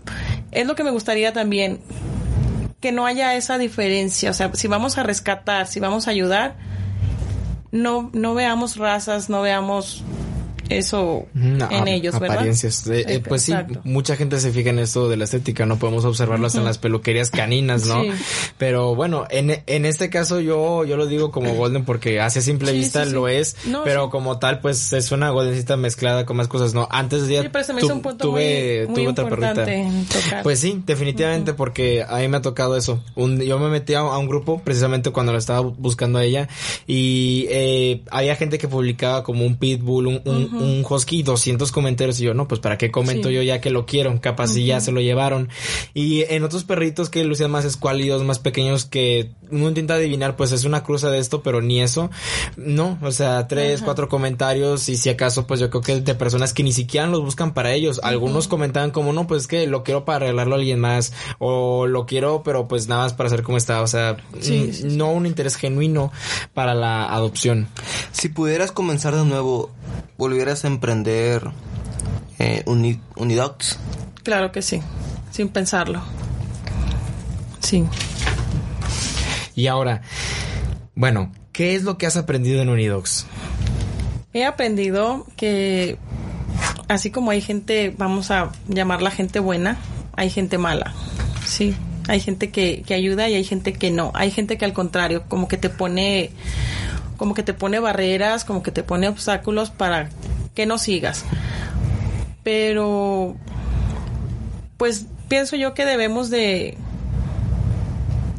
es 0.51 0.67
lo 0.67 0.75
que 0.75 0.85
me 0.85 0.91
gustaría 0.91 1.33
también, 1.33 1.81
que 2.81 2.93
no 2.93 3.07
haya 3.07 3.35
esa 3.35 3.57
diferencia. 3.57 4.31
O 4.31 4.35
sea, 4.35 4.51
si 4.55 4.69
vamos 4.69 4.99
a 4.99 5.03
rescatar, 5.03 5.67
si 5.67 5.81
vamos 5.81 6.09
a 6.09 6.11
ayudar, 6.11 6.57
no, 7.71 8.11
no 8.13 8.35
veamos 8.35 8.77
razas, 8.77 9.31
no 9.31 9.41
veamos 9.41 10.05
eso 10.69 11.27
en 11.35 11.89
ellos, 11.89 12.19
¿verdad? 12.19 12.37
Apariencias. 12.37 12.87
Eh, 12.87 13.05
eh, 13.09 13.21
pues 13.21 13.43
sí, 13.43 13.55
mucha 13.85 14.17
gente 14.17 14.41
se 14.41 14.53
fija 14.53 14.71
en 14.71 14.79
esto 14.79 15.09
de 15.09 15.17
la 15.17 15.25
estética, 15.25 15.67
no 15.67 15.79
podemos 15.79 16.05
observarlas 16.05 16.55
en 16.55 16.65
las 16.65 16.79
peluquerías 16.79 17.31
caninas, 17.31 17.87
¿no? 17.87 18.03
Pero 18.57 18.95
bueno, 18.95 19.27
en, 19.31 19.63
en 19.67 19.85
este 19.85 20.11
caso 20.11 20.41
yo, 20.41 20.85
yo 20.85 20.97
lo 20.97 21.07
digo 21.07 21.31
como 21.31 21.55
Golden 21.55 21.85
porque 21.85 22.21
hacia 22.21 22.43
simple 22.43 22.73
vista 22.73 23.05
lo 23.05 23.29
es, 23.29 23.57
pero 23.85 24.11
como 24.11 24.39
tal, 24.39 24.61
pues 24.61 24.93
es 24.93 25.13
una 25.13 25.31
Goldencita 25.31 25.77
mezclada 25.77 26.27
con 26.27 26.37
más 26.37 26.49
cosas, 26.49 26.75
¿no? 26.75 26.89
Antes 26.91 27.23
de 27.23 27.29
día 27.29 27.53
tuve, 28.19 28.87
tuve 28.95 29.09
otra 29.09 29.29
perrita. 29.29 29.67
Pues 30.43 30.61
sí, 30.61 30.83
definitivamente, 30.87 31.55
porque 31.55 32.05
a 32.07 32.19
mí 32.19 32.29
me 32.29 32.39
ha 32.39 32.43
tocado 32.43 32.77
eso. 32.77 33.03
Un, 33.15 33.41
yo 33.41 33.59
me 33.59 33.69
metí 33.69 33.95
a, 33.95 34.03
un 34.03 34.29
grupo 34.29 34.61
precisamente 34.63 35.11
cuando 35.11 35.33
la 35.33 35.39
estaba 35.39 35.61
buscando 35.61 36.19
a 36.19 36.25
ella 36.25 36.49
y 36.87 37.47
eh, 37.51 38.03
había 38.11 38.37
gente 38.37 38.59
que 38.59 38.69
publicaba 38.69 39.23
como 39.23 39.45
un 39.45 39.57
pitbull, 39.57 40.07
un, 40.07 40.23
un 40.25 40.58
un 40.61 40.85
husky 40.89 41.23
200 41.23 41.73
comentarios 41.73 42.21
y 42.21 42.25
yo, 42.25 42.35
no, 42.35 42.49
pues 42.49 42.61
para 42.61 42.79
qué 42.79 42.91
comento 42.91 43.31
yo 43.31 43.43
ya 43.43 43.61
que 43.61 43.71
lo 43.71 43.87
quiero, 43.87 44.21
capaz 44.21 44.49
si 44.49 44.65
ya 44.65 44.81
se 44.81 44.93
lo 44.93 45.01
llevaron. 45.01 45.49
Y 45.95 46.23
en 46.29 46.45
otros 46.45 46.65
perritos 46.65 47.11
que 47.11 47.25
lucían 47.25 47.51
más 47.51 47.65
escuálidos, 47.65 48.25
más 48.25 48.39
pequeños 48.39 48.85
que 48.85 49.31
uno 49.51 49.69
intenta 49.69 49.95
adivinar, 49.95 50.37
pues 50.37 50.53
es 50.53 50.65
una 50.65 50.83
cruza 50.83 51.11
de 51.11 51.19
esto, 51.19 51.43
pero 51.43 51.61
ni 51.61 51.81
eso. 51.81 52.11
No, 52.57 52.99
o 53.03 53.11
sea, 53.13 53.49
tres, 53.49 53.83
cuatro 53.83 54.09
comentarios 54.09 54.89
y 54.89 54.97
si 54.97 55.09
acaso, 55.09 55.47
pues 55.47 55.61
yo 55.61 55.71
creo 55.71 55.83
que 55.83 56.01
de 56.01 56.15
personas 56.15 56.53
que 56.53 56.63
ni 56.63 56.73
siquiera 56.73 57.07
los 57.07 57.23
buscan 57.23 57.55
para 57.55 57.73
ellos. 57.73 58.01
Algunos 58.03 58.49
comentaban 58.49 58.91
como, 58.91 59.13
no, 59.13 59.27
pues 59.27 59.43
es 59.43 59.49
que 59.49 59.67
lo 59.67 59.83
quiero 59.83 60.05
para 60.05 60.27
arreglarlo 60.27 60.55
a 60.55 60.59
alguien 60.59 60.81
más 60.81 61.13
o 61.39 61.87
lo 61.87 62.07
quiero, 62.07 62.43
pero 62.43 62.69
pues 62.69 62.89
nada 62.89 63.05
más 63.05 63.15
para 63.15 63.29
saber 63.29 63.45
cómo 63.45 63.59
está. 63.59 63.83
O 63.83 63.87
sea, 63.87 64.17
no 64.85 65.13
un 65.13 65.27
interés 65.27 65.57
genuino 65.57 66.13
para 66.55 66.75
la 66.75 67.07
adopción. 67.07 67.69
Si 68.13 68.29
pudieras 68.29 68.73
comenzar 68.73 69.15
de 69.15 69.25
nuevo, 69.25 69.71
volvieras 70.17 70.48
a 70.49 70.69
emprender 70.69 71.43
eh, 72.39 72.65
Unidocs? 72.67 73.79
Claro 74.23 74.53
que 74.53 74.63
sí, 74.63 74.81
sin 75.31 75.49
pensarlo. 75.49 76.03
Sí. 77.61 77.85
Y 79.55 79.67
ahora, 79.67 80.03
bueno, 80.95 81.33
¿qué 81.53 81.75
es 81.75 81.83
lo 81.83 81.99
que 81.99 82.07
has 82.07 82.17
aprendido 82.17 82.63
en 82.63 82.69
Unidocs? 82.69 83.27
He 84.33 84.45
aprendido 84.45 85.27
que 85.37 85.99
así 86.89 87.11
como 87.11 87.31
hay 87.31 87.41
gente, 87.41 87.95
vamos 87.97 88.31
a 88.31 88.53
llamarla 88.69 89.11
gente 89.11 89.41
buena, 89.41 89.79
hay 90.15 90.31
gente 90.31 90.59
mala. 90.59 90.95
Sí, 91.45 91.75
hay 92.09 92.21
gente 92.21 92.51
que, 92.51 92.83
que 92.87 92.95
ayuda 92.95 93.29
y 93.29 93.35
hay 93.35 93.45
gente 93.45 93.73
que 93.73 93.91
no. 93.91 94.13
Hay 94.15 94.31
gente 94.31 94.59
que 94.59 94.65
al 94.65 94.73
contrario, 94.73 95.25
como 95.29 95.49
que 95.49 95.57
te 95.57 95.71
pone 95.71 96.31
como 97.19 97.35
que 97.35 97.43
te 97.43 97.53
pone 97.53 97.81
barreras, 97.81 98.45
como 98.45 98.63
que 98.63 98.71
te 98.71 98.85
pone 98.85 99.09
obstáculos 99.09 99.71
para 99.71 100.09
que 100.59 100.67
no 100.67 100.77
sigas. 100.77 101.25
Pero, 102.43 103.37
pues 104.77 105.07
pienso 105.29 105.55
yo 105.55 105.73
que 105.73 105.85
debemos 105.85 106.31
de, 106.31 106.77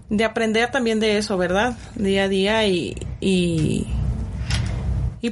de 0.09 0.25
aprender 0.25 0.69
también 0.69 0.99
de 0.99 1.17
eso, 1.17 1.37
¿verdad? 1.37 1.77
Día 1.95 2.23
a 2.23 2.27
día 2.27 2.67
y, 2.67 2.97
y, 3.21 3.87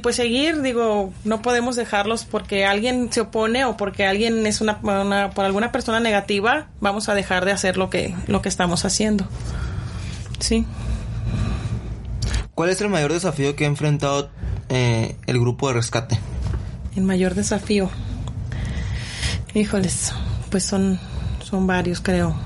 pues 0.02 0.16
seguir, 0.16 0.62
digo, 0.62 1.12
no 1.24 1.42
podemos 1.42 1.76
dejarlos 1.76 2.24
porque 2.24 2.64
alguien 2.64 3.12
se 3.12 3.20
opone 3.20 3.66
o 3.66 3.76
porque 3.76 4.06
alguien 4.06 4.46
es 4.46 4.62
una, 4.62 4.78
una, 4.82 5.28
por 5.28 5.44
alguna 5.44 5.70
persona 5.72 6.00
negativa, 6.00 6.68
vamos 6.80 7.10
a 7.10 7.14
dejar 7.14 7.44
de 7.44 7.52
hacer 7.52 7.76
lo 7.76 7.90
que, 7.90 8.14
lo 8.28 8.40
que 8.40 8.48
estamos 8.48 8.86
haciendo. 8.86 9.28
Sí. 10.38 10.64
¿Cuál 12.54 12.70
es 12.70 12.80
el 12.80 12.88
mayor 12.88 13.12
desafío 13.12 13.54
que 13.56 13.66
ha 13.66 13.68
enfrentado 13.68 14.30
eh, 14.70 15.16
el 15.26 15.38
grupo 15.38 15.68
de 15.68 15.74
rescate? 15.74 16.18
El 16.96 17.02
mayor 17.02 17.34
desafío. 17.34 17.90
Híjoles, 19.54 20.12
pues 20.50 20.64
son, 20.64 20.98
son 21.42 21.66
varios, 21.66 22.00
creo. 22.00 22.36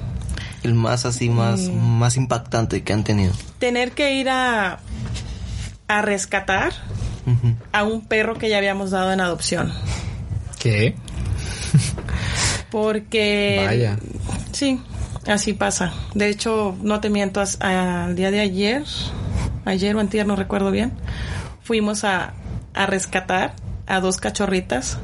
El 0.62 0.74
más 0.74 1.06
así, 1.06 1.28
más, 1.28 1.68
más 1.70 2.16
impactante 2.16 2.82
que 2.82 2.92
han 2.92 3.02
tenido. 3.02 3.32
Tener 3.58 3.92
que 3.92 4.14
ir 4.14 4.28
a, 4.28 4.78
a 5.88 6.02
rescatar 6.02 6.72
a 7.72 7.84
un 7.84 8.02
perro 8.02 8.36
que 8.38 8.48
ya 8.48 8.58
habíamos 8.58 8.90
dado 8.90 9.12
en 9.12 9.20
adopción. 9.20 9.72
¿Qué? 10.58 10.94
Porque... 12.70 13.64
Vaya. 13.66 13.98
Sí, 14.52 14.80
así 15.26 15.52
pasa. 15.52 15.92
De 16.14 16.28
hecho, 16.28 16.76
no 16.82 17.00
te 17.00 17.10
miento, 17.10 17.42
al 17.60 18.14
día 18.14 18.30
de 18.30 18.40
ayer, 18.40 18.84
ayer 19.64 19.96
o 19.96 20.00
antier, 20.00 20.26
no 20.26 20.36
recuerdo 20.36 20.70
bien, 20.70 20.92
fuimos 21.62 22.04
a, 22.04 22.34
a 22.74 22.86
rescatar 22.86 23.54
a 23.92 24.00
dos 24.00 24.16
cachorritas 24.16 24.96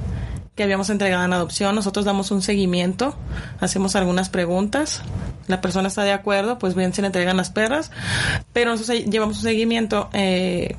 que 0.56 0.62
habíamos 0.62 0.88
entregado 0.88 1.22
en 1.22 1.32
adopción. 1.34 1.74
Nosotros 1.74 2.06
damos 2.06 2.30
un 2.30 2.40
seguimiento, 2.40 3.14
hacemos 3.60 3.94
algunas 3.96 4.30
preguntas. 4.30 5.02
La 5.46 5.60
persona 5.60 5.88
está 5.88 6.04
de 6.04 6.12
acuerdo, 6.12 6.58
pues 6.58 6.74
bien 6.74 6.94
se 6.94 7.02
le 7.02 7.08
entregan 7.08 7.36
las 7.36 7.50
perras, 7.50 7.90
pero 8.54 8.70
nosotros 8.70 9.04
llevamos 9.04 9.36
un 9.36 9.42
seguimiento. 9.42 10.08
Eh, 10.14 10.74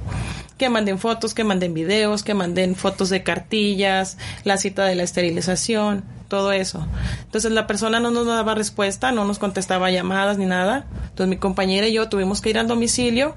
que 0.58 0.70
manden 0.70 1.00
fotos, 1.00 1.34
que 1.34 1.46
manden 1.46 1.74
videos, 1.74 2.24
que 2.24 2.34
manden 2.34 2.76
fotos 2.76 3.10
de 3.10 3.24
cartillas, 3.24 4.18
la 4.44 4.58
cita 4.58 4.84
de 4.86 4.96
la 4.96 5.04
esterilización, 5.04 6.04
todo 6.30 6.54
eso. 6.54 6.88
Entonces 7.24 7.52
la 7.52 7.68
persona 7.68 8.00
no 8.00 8.12
nos 8.12 8.26
daba 8.26 8.56
respuesta, 8.56 9.12
no 9.12 9.26
nos 9.26 9.40
contestaba 9.40 9.92
llamadas 9.92 10.38
ni 10.38 10.46
nada. 10.46 10.86
Entonces 11.10 11.28
mi 11.28 11.38
compañera 11.38 11.88
y 11.88 11.94
yo 11.94 12.08
tuvimos 12.08 12.40
que 12.40 12.52
ir 12.52 12.58
al 12.58 12.68
domicilio 12.68 13.36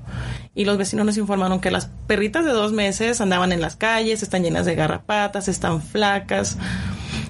y 0.54 0.64
los 0.64 0.78
vecinos 0.78 1.06
nos 1.06 1.16
informaron 1.16 1.60
que 1.60 1.70
las 1.70 1.90
perritas 2.06 2.44
de 2.44 2.52
dos 2.52 2.72
meses 2.72 3.20
andaban 3.20 3.52
en 3.52 3.60
las 3.60 3.74
calles, 3.74 4.22
están 4.22 4.44
llenas 4.44 4.66
de 4.66 4.76
garrapatas, 4.76 5.48
están 5.48 5.82
flacas. 5.82 6.58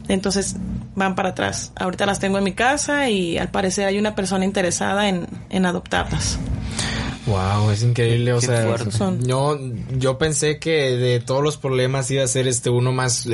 Entonces 0.09 0.57
van 0.95 1.14
para 1.14 1.31
atrás. 1.31 1.73
Ahorita 1.76 2.04
las 2.04 2.19
tengo 2.19 2.38
en 2.38 2.45
mi 2.45 2.52
casa 2.52 3.09
y 3.09 3.38
al 3.38 3.49
parecer 3.49 3.87
hay 3.87 3.99
una 3.99 4.14
persona 4.14 4.45
interesada 4.45 5.09
en, 5.09 5.26
en 5.49 5.64
adoptarlas. 5.64 6.38
Wow, 7.26 7.70
es 7.70 7.84
increíble, 7.84 8.32
o 8.32 8.40
sea, 8.40 8.76
yo, 9.20 9.58
yo 9.96 10.18
pensé 10.18 10.58
que 10.58 10.96
de 10.96 11.20
todos 11.20 11.42
los 11.42 11.56
problemas 11.56 12.10
iba 12.10 12.24
a 12.24 12.26
ser 12.26 12.48
este 12.48 12.68
uno 12.68 12.92
más 12.92 13.28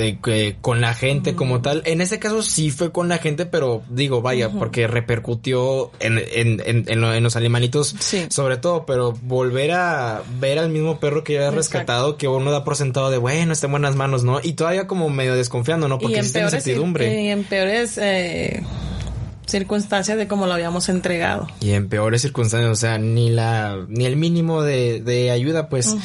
con 0.61 0.81
la 0.83 0.93
gente 0.93 1.35
como 1.35 1.63
tal. 1.63 1.83
En 1.87 2.03
este 2.03 2.19
caso 2.19 2.43
sí 2.43 2.71
fue 2.71 2.93
con 2.93 3.09
la 3.09 3.19
gente, 3.19 3.47
pero 3.47 3.83
digo, 3.89 4.21
vaya, 4.21 4.51
porque 4.51 4.87
repercutió 4.87 5.91
en, 6.01 6.19
en, 6.19 6.85
en, 6.87 7.23
los 7.23 7.37
animalitos 7.37 7.95
sobre 8.29 8.59
todo, 8.59 8.85
pero 8.85 9.13
volver 9.23 9.73
a 9.73 10.23
ver 10.39 10.59
al 10.59 10.69
mismo 10.69 11.01
perro 11.01 11.25
que 11.25 11.35
ya 11.35 11.47
había 11.47 11.51
rescatado, 11.53 12.19
que 12.19 12.29
uno 12.29 12.51
da 12.51 12.65
por 12.65 12.77
sentado 12.77 13.11
de, 13.11 13.17
bueno, 13.17 13.53
está 13.53 13.69
en 13.69 13.73
buenas 13.73 13.97
manos, 13.97 14.23
¿no? 14.23 14.41
Y 14.43 14.53
todavía 14.53 14.87
como 14.87 15.09
medio 15.09 15.35
desconfiando, 15.35 15.89
¿no? 15.89 15.99
Porque 15.99 16.19
existe 16.19 16.43
incertidumbre. 16.43 17.23
Y 17.23 17.29
en 17.29 17.45
peores... 17.45 17.99
Eh 17.99 18.63
circunstancias 19.49 20.17
de 20.19 20.29
cómo 20.29 20.47
lo 20.47 20.55
habíamos 20.55 20.89
entregado. 20.89 21.49
Y 21.61 21.71
en 21.71 21.89
peores 21.89 22.23
circunstancias, 22.23 22.71
o 22.71 22.77
sea, 22.77 22.99
ni 22.99 23.31
la, 23.31 23.85
ni 23.89 24.07
el 24.07 24.17
mínimo 24.17 24.63
de, 24.63 25.01
de 25.01 25.31
ayuda, 25.31 25.69
pues. 25.69 25.97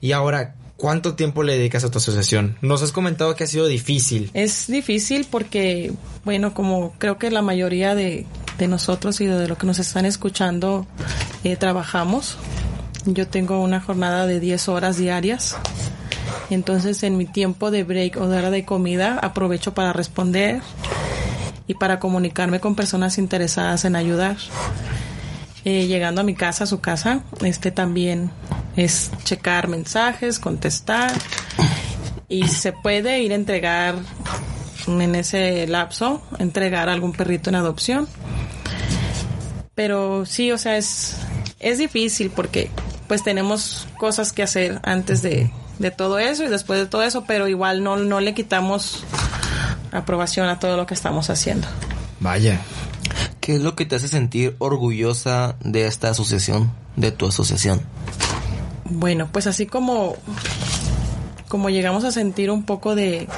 Y 0.00 0.12
ahora, 0.12 0.56
¿cuánto 0.76 1.14
tiempo 1.14 1.42
le 1.42 1.56
dedicas 1.56 1.84
a 1.84 1.90
tu 1.90 1.98
asociación? 1.98 2.56
Nos 2.60 2.82
has 2.82 2.92
comentado 2.92 3.34
que 3.34 3.44
ha 3.44 3.46
sido 3.46 3.66
difícil. 3.66 4.30
Es 4.34 4.66
difícil 4.66 5.26
porque, 5.30 5.92
bueno, 6.24 6.54
como 6.54 6.94
creo 6.98 7.18
que 7.18 7.30
la 7.30 7.42
mayoría 7.42 7.94
de, 7.94 8.26
de 8.58 8.68
nosotros 8.68 9.20
y 9.20 9.26
de 9.26 9.48
lo 9.48 9.56
que 9.56 9.66
nos 9.66 9.78
están 9.78 10.04
escuchando, 10.04 10.86
eh, 11.44 11.56
trabajamos. 11.56 12.36
Yo 13.04 13.26
tengo 13.28 13.60
una 13.60 13.80
jornada 13.80 14.26
de 14.26 14.40
10 14.40 14.68
horas 14.68 14.98
diarias. 14.98 15.56
Entonces, 16.50 17.02
en 17.02 17.16
mi 17.16 17.26
tiempo 17.26 17.70
de 17.70 17.84
break 17.84 18.16
o 18.16 18.28
de 18.28 18.38
hora 18.38 18.50
de 18.50 18.64
comida, 18.64 19.18
aprovecho 19.18 19.74
para 19.74 19.92
responder 19.92 20.62
y 21.68 21.74
para 21.74 22.00
comunicarme 22.00 22.58
con 22.58 22.74
personas 22.74 23.18
interesadas 23.18 23.84
en 23.84 23.94
ayudar. 23.94 24.36
Eh, 25.64 25.86
llegando 25.86 26.22
a 26.22 26.24
mi 26.24 26.34
casa, 26.34 26.64
a 26.64 26.66
su 26.66 26.80
casa, 26.80 27.20
este 27.42 27.70
también 27.70 28.30
es 28.74 29.10
checar 29.24 29.68
mensajes, 29.68 30.38
contestar 30.38 31.12
y 32.28 32.48
se 32.48 32.72
puede 32.72 33.20
ir 33.20 33.32
a 33.32 33.34
entregar 33.34 33.96
en 34.86 35.14
ese 35.14 35.66
lapso 35.66 36.22
entregar 36.38 36.88
algún 36.88 37.12
perrito 37.12 37.50
en 37.50 37.56
adopción. 37.56 38.08
Pero 39.74 40.24
sí, 40.24 40.50
o 40.52 40.58
sea, 40.58 40.76
es, 40.76 41.16
es 41.60 41.78
difícil 41.78 42.30
porque 42.30 42.70
pues 43.06 43.22
tenemos 43.22 43.86
cosas 43.98 44.32
que 44.32 44.42
hacer 44.42 44.80
antes 44.84 45.22
de, 45.22 45.50
de 45.78 45.90
todo 45.90 46.18
eso 46.18 46.44
y 46.44 46.48
después 46.48 46.80
de 46.80 46.86
todo 46.86 47.02
eso, 47.02 47.24
pero 47.26 47.48
igual 47.48 47.82
no, 47.82 47.96
no 47.96 48.20
le 48.20 48.34
quitamos 48.34 49.04
aprobación 49.92 50.48
a 50.48 50.58
todo 50.58 50.76
lo 50.76 50.86
que 50.86 50.94
estamos 50.94 51.30
haciendo. 51.30 51.66
Vaya. 52.20 52.60
¿Qué 53.40 53.56
es 53.56 53.62
lo 53.62 53.74
que 53.74 53.86
te 53.86 53.96
hace 53.96 54.08
sentir 54.08 54.56
orgullosa 54.58 55.56
de 55.64 55.86
esta 55.86 56.10
asociación, 56.10 56.70
de 56.96 57.12
tu 57.12 57.26
asociación? 57.26 57.80
Bueno, 58.84 59.28
pues 59.32 59.46
así 59.46 59.66
como, 59.66 60.16
como 61.48 61.70
llegamos 61.70 62.04
a 62.04 62.12
sentir 62.12 62.50
un 62.50 62.64
poco 62.64 62.94
de, 62.94 63.28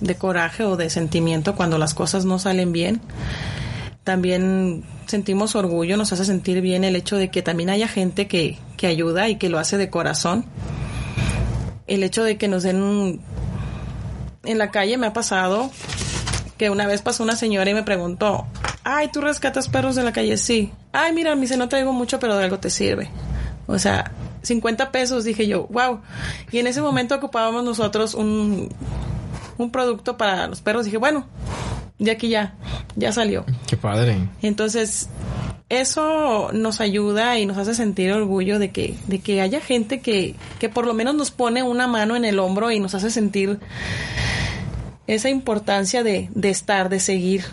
de 0.00 0.14
coraje 0.16 0.64
o 0.64 0.76
de 0.76 0.90
sentimiento 0.90 1.56
cuando 1.56 1.78
las 1.78 1.94
cosas 1.94 2.24
no 2.24 2.38
salen 2.38 2.72
bien, 2.72 3.00
también 4.04 4.84
sentimos 5.06 5.56
orgullo, 5.56 5.96
nos 5.96 6.12
hace 6.12 6.24
sentir 6.24 6.60
bien 6.60 6.84
el 6.84 6.94
hecho 6.94 7.16
de 7.16 7.30
que 7.30 7.42
también 7.42 7.70
haya 7.70 7.88
gente 7.88 8.28
que, 8.28 8.58
que 8.76 8.86
ayuda 8.86 9.28
y 9.28 9.36
que 9.36 9.48
lo 9.48 9.58
hace 9.58 9.78
de 9.78 9.90
corazón. 9.90 10.44
El 11.88 12.04
hecho 12.04 12.22
de 12.22 12.36
que 12.36 12.46
nos 12.46 12.62
den 12.62 13.20
en 14.44 14.58
la 14.58 14.70
calle 14.70 14.96
me 14.96 15.08
ha 15.08 15.12
pasado 15.12 15.70
que 16.56 16.70
una 16.70 16.86
vez 16.86 17.02
pasó 17.02 17.22
una 17.22 17.36
señora 17.36 17.70
y 17.70 17.74
me 17.74 17.82
preguntó, 17.82 18.46
ay, 18.84 19.08
¿tú 19.12 19.20
rescatas 19.20 19.68
perros 19.68 19.94
de 19.94 20.04
la 20.04 20.12
calle? 20.12 20.36
Sí. 20.36 20.72
Ay, 20.92 21.12
mira, 21.12 21.34
me 21.34 21.42
dice, 21.42 21.56
no 21.56 21.68
traigo 21.68 21.92
mucho, 21.92 22.18
pero 22.18 22.36
de 22.36 22.44
algo 22.44 22.58
te 22.58 22.70
sirve. 22.70 23.10
O 23.66 23.78
sea, 23.78 24.12
50 24.42 24.92
pesos, 24.92 25.24
dije 25.24 25.46
yo, 25.46 25.66
wow. 25.68 26.00
Y 26.52 26.58
en 26.58 26.66
ese 26.66 26.80
momento 26.80 27.14
ocupábamos 27.14 27.64
nosotros 27.64 28.14
un, 28.14 28.68
un 29.58 29.70
producto 29.70 30.16
para 30.16 30.46
los 30.46 30.60
perros. 30.60 30.84
Dije, 30.84 30.96
bueno, 30.98 31.26
de 31.98 32.10
aquí 32.10 32.28
ya, 32.28 32.54
ya 32.94 33.12
salió. 33.12 33.44
Qué 33.66 33.76
padre. 33.76 34.16
Entonces, 34.42 35.08
eso 35.68 36.50
nos 36.52 36.80
ayuda 36.80 37.38
y 37.38 37.46
nos 37.46 37.58
hace 37.58 37.74
sentir 37.74 38.12
orgullo 38.12 38.58
de 38.58 38.70
que, 38.70 38.94
de 39.08 39.18
que 39.18 39.40
haya 39.40 39.60
gente 39.60 40.00
que, 40.00 40.36
que 40.60 40.68
por 40.68 40.86
lo 40.86 40.94
menos 40.94 41.14
nos 41.14 41.30
pone 41.30 41.62
una 41.62 41.88
mano 41.88 42.14
en 42.14 42.24
el 42.24 42.38
hombro 42.38 42.70
y 42.70 42.78
nos 42.78 42.94
hace 42.94 43.10
sentir 43.10 43.58
esa 45.06 45.28
importancia 45.30 46.02
de, 46.02 46.28
de 46.34 46.50
estar, 46.50 46.88
de 46.88 47.00
seguir 47.00 47.44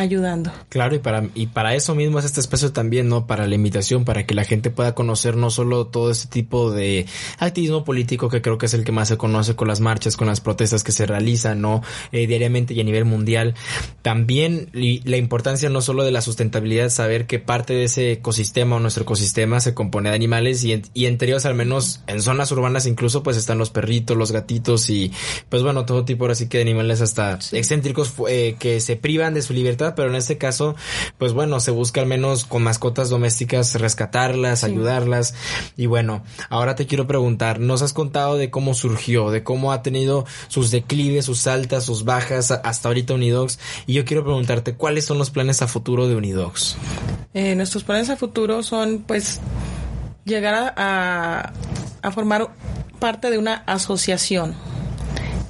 ayudando. 0.00 0.52
Claro, 0.68 0.94
y 0.94 0.98
para, 0.98 1.28
y 1.34 1.46
para 1.46 1.74
eso 1.74 1.94
mismo 1.94 2.18
es 2.18 2.24
este 2.24 2.40
espacio 2.40 2.72
también, 2.72 3.08
¿no? 3.08 3.26
Para 3.26 3.46
la 3.46 3.54
invitación, 3.54 4.04
para 4.04 4.26
que 4.26 4.34
la 4.34 4.44
gente 4.44 4.70
pueda 4.70 4.94
conocer 4.94 5.36
no 5.36 5.50
solo 5.50 5.86
todo 5.86 6.10
este 6.10 6.28
tipo 6.28 6.70
de 6.70 7.06
activismo 7.38 7.84
político 7.84 8.28
que 8.28 8.42
creo 8.42 8.58
que 8.58 8.66
es 8.66 8.74
el 8.74 8.84
que 8.84 8.92
más 8.92 9.08
se 9.08 9.16
conoce 9.16 9.56
con 9.56 9.68
las 9.68 9.80
marchas, 9.80 10.16
con 10.16 10.26
las 10.26 10.40
protestas 10.40 10.84
que 10.84 10.92
se 10.92 11.06
realizan, 11.06 11.60
¿no? 11.60 11.82
Eh, 12.12 12.26
diariamente 12.26 12.74
y 12.74 12.80
a 12.80 12.84
nivel 12.84 13.04
mundial. 13.04 13.54
También 14.02 14.68
la 14.72 15.16
importancia 15.16 15.68
no 15.68 15.80
solo 15.82 16.02
de 16.04 16.10
la 16.10 16.20
sustentabilidad, 16.20 16.90
saber 16.90 17.26
que 17.26 17.38
parte 17.38 17.74
de 17.74 17.84
ese 17.84 18.12
ecosistema 18.12 18.76
o 18.76 18.80
nuestro 18.80 19.02
ecosistema 19.02 19.60
se 19.60 19.74
compone 19.74 20.10
de 20.10 20.16
animales 20.16 20.64
y, 20.64 20.82
y 20.94 21.06
entre 21.06 21.28
ellos 21.28 21.46
al 21.46 21.54
menos 21.54 22.02
en 22.06 22.22
zonas 22.22 22.50
urbanas 22.52 22.86
incluso 22.86 23.22
pues 23.22 23.36
están 23.36 23.58
los 23.58 23.70
perritos, 23.70 24.16
los 24.16 24.32
gatitos 24.32 24.90
y 24.90 25.12
pues 25.48 25.62
bueno, 25.62 25.84
todo 25.84 26.04
tipo 26.04 26.24
ahora 26.24 26.34
sí 26.34 26.48
que 26.48 26.58
de 26.58 26.62
animales 26.62 27.00
hasta 27.00 27.38
excéntricos 27.52 28.14
eh, 28.28 28.56
que 28.58 28.80
se 28.80 28.96
privan 28.96 29.34
de 29.34 29.42
su 29.42 29.52
libertad 29.52 29.89
pero 29.94 30.10
en 30.10 30.16
este 30.16 30.38
caso, 30.38 30.76
pues 31.18 31.32
bueno, 31.32 31.60
se 31.60 31.70
busca 31.70 32.00
al 32.00 32.06
menos 32.06 32.44
con 32.44 32.62
mascotas 32.62 33.08
domésticas 33.10 33.74
rescatarlas, 33.74 34.64
ayudarlas. 34.64 35.34
Y 35.76 35.86
bueno, 35.86 36.22
ahora 36.48 36.74
te 36.74 36.86
quiero 36.86 37.06
preguntar, 37.06 37.60
nos 37.60 37.82
has 37.82 37.92
contado 37.92 38.36
de 38.36 38.50
cómo 38.50 38.74
surgió, 38.74 39.30
de 39.30 39.42
cómo 39.42 39.72
ha 39.72 39.82
tenido 39.82 40.26
sus 40.48 40.70
declives, 40.70 41.24
sus 41.24 41.46
altas, 41.46 41.84
sus 41.84 42.04
bajas 42.04 42.50
hasta 42.50 42.88
ahorita 42.88 43.14
Unidogs. 43.14 43.58
Y 43.86 43.94
yo 43.94 44.04
quiero 44.04 44.24
preguntarte, 44.24 44.74
¿cuáles 44.74 45.04
son 45.04 45.18
los 45.18 45.30
planes 45.30 45.62
a 45.62 45.68
futuro 45.68 46.08
de 46.08 46.16
Unidogs? 46.16 46.76
Eh, 47.34 47.54
nuestros 47.54 47.84
planes 47.84 48.10
a 48.10 48.16
futuro 48.16 48.62
son, 48.62 49.04
pues, 49.06 49.40
llegar 50.24 50.74
a, 50.76 51.52
a, 52.02 52.10
formar 52.12 52.50
parte 52.98 53.30
de 53.30 53.38
una 53.38 53.54
asociación. 53.66 54.54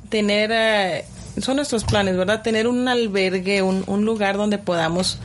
Tener... 0.09 0.51
Eh, 0.53 1.05
son 1.43 1.57
nuestros 1.57 1.85
planes, 1.85 2.17
¿verdad? 2.17 2.43
Tener 2.43 2.67
un 2.67 2.89
albergue, 2.89 3.63
un, 3.63 3.85
un 3.87 4.05
lugar 4.05 4.37
donde 4.37 4.59
podamos 4.59 5.19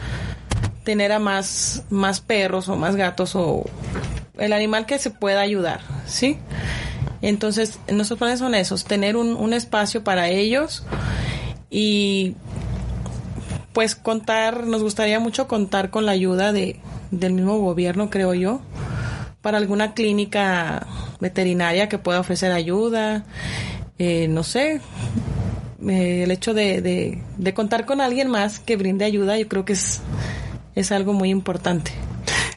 tener 0.83 1.11
a 1.11 1.19
más, 1.19 1.83
más 1.89 2.21
perros 2.21 2.69
o 2.69 2.75
más 2.77 2.95
gatos 2.95 3.35
o 3.35 3.65
el 4.37 4.53
animal 4.53 4.85
que 4.85 4.99
se 4.99 5.09
pueda 5.09 5.41
ayudar, 5.41 5.81
¿sí? 6.05 6.37
Entonces, 7.21 7.79
nuestros 7.91 8.19
planes 8.19 8.39
son 8.39 8.55
esos, 8.55 8.85
tener 8.85 9.17
un, 9.17 9.53
espacio 9.53 10.03
para 10.03 10.29
ellos 10.29 10.83
y 11.69 12.35
pues 13.73 13.95
contar, 13.95 14.67
nos 14.67 14.83
gustaría 14.83 15.19
mucho 15.19 15.47
contar 15.47 15.89
con 15.89 16.05
la 16.05 16.11
ayuda 16.11 16.53
de, 16.53 16.79
del 17.11 17.33
mismo 17.33 17.57
gobierno, 17.57 18.09
creo 18.09 18.33
yo, 18.33 18.61
para 19.41 19.57
alguna 19.57 19.93
clínica 19.93 20.85
veterinaria 21.19 21.89
que 21.89 21.97
pueda 21.97 22.19
ofrecer 22.19 22.51
ayuda, 22.51 23.25
eh, 23.97 24.27
no 24.29 24.43
sé, 24.43 24.81
eh, 25.87 26.23
el 26.23 26.31
hecho 26.31 26.53
de, 26.53 26.81
de, 27.37 27.53
contar 27.53 27.85
con 27.85 28.01
alguien 28.01 28.27
más 28.29 28.59
que 28.59 28.75
brinde 28.75 29.05
ayuda, 29.05 29.37
yo 29.37 29.47
creo 29.47 29.65
que 29.65 29.73
es, 29.73 30.01
es 30.75 30.91
algo 30.91 31.13
muy 31.13 31.29
importante. 31.29 31.91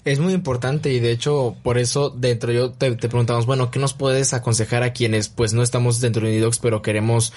Es 0.04 0.20
muy 0.20 0.32
importante 0.32 0.90
y 0.90 1.00
de 1.00 1.10
hecho 1.10 1.56
por 1.62 1.76
eso 1.76 2.08
dentro 2.08 2.50
yo 2.52 2.70
te, 2.70 2.92
te, 2.92 3.08
preguntamos, 3.08 3.44
bueno, 3.44 3.70
¿qué 3.70 3.78
nos 3.78 3.92
puedes 3.92 4.32
aconsejar 4.32 4.82
a 4.82 4.92
quienes 4.92 5.28
pues 5.28 5.52
no 5.52 5.62
estamos 5.62 6.00
dentro 6.00 6.24
de 6.24 6.32
Unidox 6.32 6.60
pero 6.60 6.80
queremos 6.80 7.32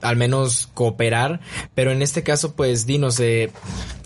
al 0.00 0.16
menos 0.16 0.68
cooperar? 0.72 1.40
Pero 1.74 1.92
en 1.92 2.00
este 2.00 2.22
caso 2.22 2.54
pues 2.54 2.86
dinos, 2.86 3.20
eh, 3.20 3.50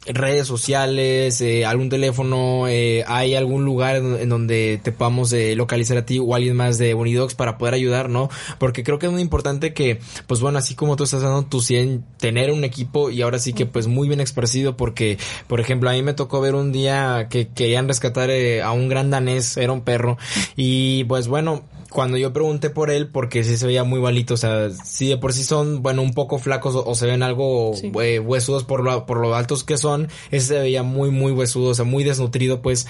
redes 0.07 0.47
sociales, 0.47 1.41
eh, 1.41 1.65
algún 1.65 1.88
teléfono, 1.88 2.67
eh, 2.69 3.05
hay 3.07 3.35
algún 3.35 3.65
lugar 3.65 3.97
en, 3.97 4.29
donde 4.29 4.81
te 4.83 4.93
podamos 4.93 5.33
eh, 5.33 5.55
localizar 5.55 5.97
a 5.97 6.05
ti 6.05 6.19
o 6.19 6.35
alguien 6.35 6.57
más 6.57 6.79
de 6.79 6.95
Unidox 6.95 7.35
para 7.35 7.59
poder 7.59 7.75
ayudar, 7.75 8.09
¿no? 8.09 8.29
Porque 8.59 8.83
creo 8.83 8.99
que 8.99 9.07
es 9.07 9.12
muy 9.12 9.23
importante 9.23 9.73
que, 9.73 10.01
pues 10.27 10.41
bueno, 10.41 10.59
así 10.59 10.75
como 10.75 10.97
tú 10.97 11.05
estás 11.05 11.23
dando 11.23 11.45
tu 11.45 11.61
100, 11.61 12.05
tener 12.19 12.51
un 12.51 12.65
equipo 12.65 13.11
y 13.11 13.23
ahora 13.23 13.38
sí 13.38 13.53
que 13.53 13.67
pues 13.67 13.87
muy 13.87 14.09
bien 14.09 14.21
esparcido 14.21 14.77
porque, 14.77 15.19
por 15.47 15.61
ejemplo, 15.61 15.91
a 15.91 15.93
mí 15.93 16.03
me 16.03 16.15
tocó 16.15 16.41
ver 16.41 16.55
un 16.55 16.73
día 16.73 17.29
que 17.31 17.49
querían 17.49 17.88
rescatar 17.88 18.31
a 18.62 18.73
un 18.73 18.88
gran 18.88 19.11
danés, 19.11 19.57
era 19.57 19.73
un 19.73 19.83
perro, 19.83 20.19
y 20.57 21.05
pues 21.05 21.29
bueno, 21.29 21.62
cuando 21.93 22.17
yo 22.17 22.33
pregunté 22.33 22.71
por 22.71 22.91
él, 22.91 23.09
porque 23.09 23.45
sí 23.45 23.57
se 23.57 23.67
veía 23.67 23.85
muy 23.85 24.01
malito, 24.01 24.35
o 24.35 24.37
sea, 24.37 24.71
sí 24.71 25.09
de 25.09 25.19
por 25.19 25.33
sí 25.33 25.45
son, 25.45 25.83
bueno, 25.83 26.03
un 26.03 26.12
poco 26.12 26.38
flacos 26.38 26.75
o, 26.75 26.95
se 26.95 27.07
ven 27.07 27.23
algo 27.23 27.73
eh, 28.03 28.19
huesudos 28.19 28.65
por 28.65 28.83
lo, 28.83 29.07
por 29.07 29.19
lo 29.19 29.35
altos 29.37 29.62
que 29.62 29.77
son, 29.77 29.92
ese 30.31 30.47
se 30.47 30.59
veía 30.59 30.83
muy, 30.83 31.11
muy 31.11 31.33
huesudo, 31.33 31.71
o 31.71 31.75
sea, 31.75 31.85
muy 31.85 32.05
desnutrido, 32.05 32.63
pues, 32.63 32.87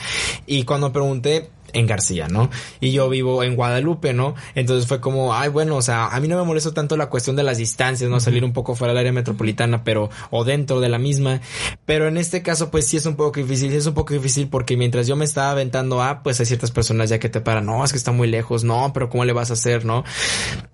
y 0.46 0.64
cuando 0.64 0.92
pregunté, 0.92 1.50
en 1.72 1.86
García, 1.86 2.28
¿no? 2.28 2.50
Y 2.80 2.92
yo 2.92 3.08
vivo 3.08 3.42
en 3.42 3.56
Guadalupe, 3.56 4.12
¿no? 4.12 4.34
Entonces 4.54 4.86
fue 4.86 5.00
como, 5.00 5.34
ay, 5.34 5.48
bueno, 5.48 5.76
o 5.76 5.82
sea, 5.82 6.08
a 6.08 6.20
mí 6.20 6.28
no 6.28 6.36
me 6.36 6.44
molesta 6.44 6.72
tanto 6.72 6.96
la 6.96 7.08
cuestión 7.08 7.36
de 7.36 7.42
las 7.42 7.58
distancias, 7.58 8.10
¿no? 8.10 8.20
Salir 8.20 8.44
un 8.44 8.52
poco 8.52 8.74
fuera 8.74 8.92
del 8.92 9.00
área 9.00 9.12
metropolitana, 9.12 9.84
pero, 9.84 10.10
o 10.30 10.44
dentro 10.44 10.80
de 10.80 10.88
la 10.88 10.98
misma. 10.98 11.40
Pero 11.84 12.08
en 12.08 12.16
este 12.16 12.42
caso, 12.42 12.70
pues 12.70 12.86
sí 12.86 12.96
es 12.96 13.06
un 13.06 13.16
poco 13.16 13.40
difícil, 13.40 13.72
es 13.72 13.86
un 13.86 13.94
poco 13.94 14.14
difícil 14.14 14.48
porque 14.48 14.76
mientras 14.76 15.06
yo 15.06 15.16
me 15.16 15.24
estaba 15.24 15.50
aventando 15.50 16.02
a, 16.02 16.22
pues 16.22 16.38
hay 16.40 16.46
ciertas 16.46 16.70
personas 16.70 17.10
ya 17.10 17.18
que 17.18 17.28
te 17.28 17.40
paran, 17.40 17.66
no, 17.66 17.84
es 17.84 17.92
que 17.92 17.98
está 17.98 18.12
muy 18.12 18.28
lejos, 18.28 18.64
no, 18.64 18.92
pero 18.92 19.08
¿cómo 19.08 19.24
le 19.24 19.32
vas 19.32 19.50
a 19.50 19.54
hacer, 19.54 19.84
no? 19.84 20.04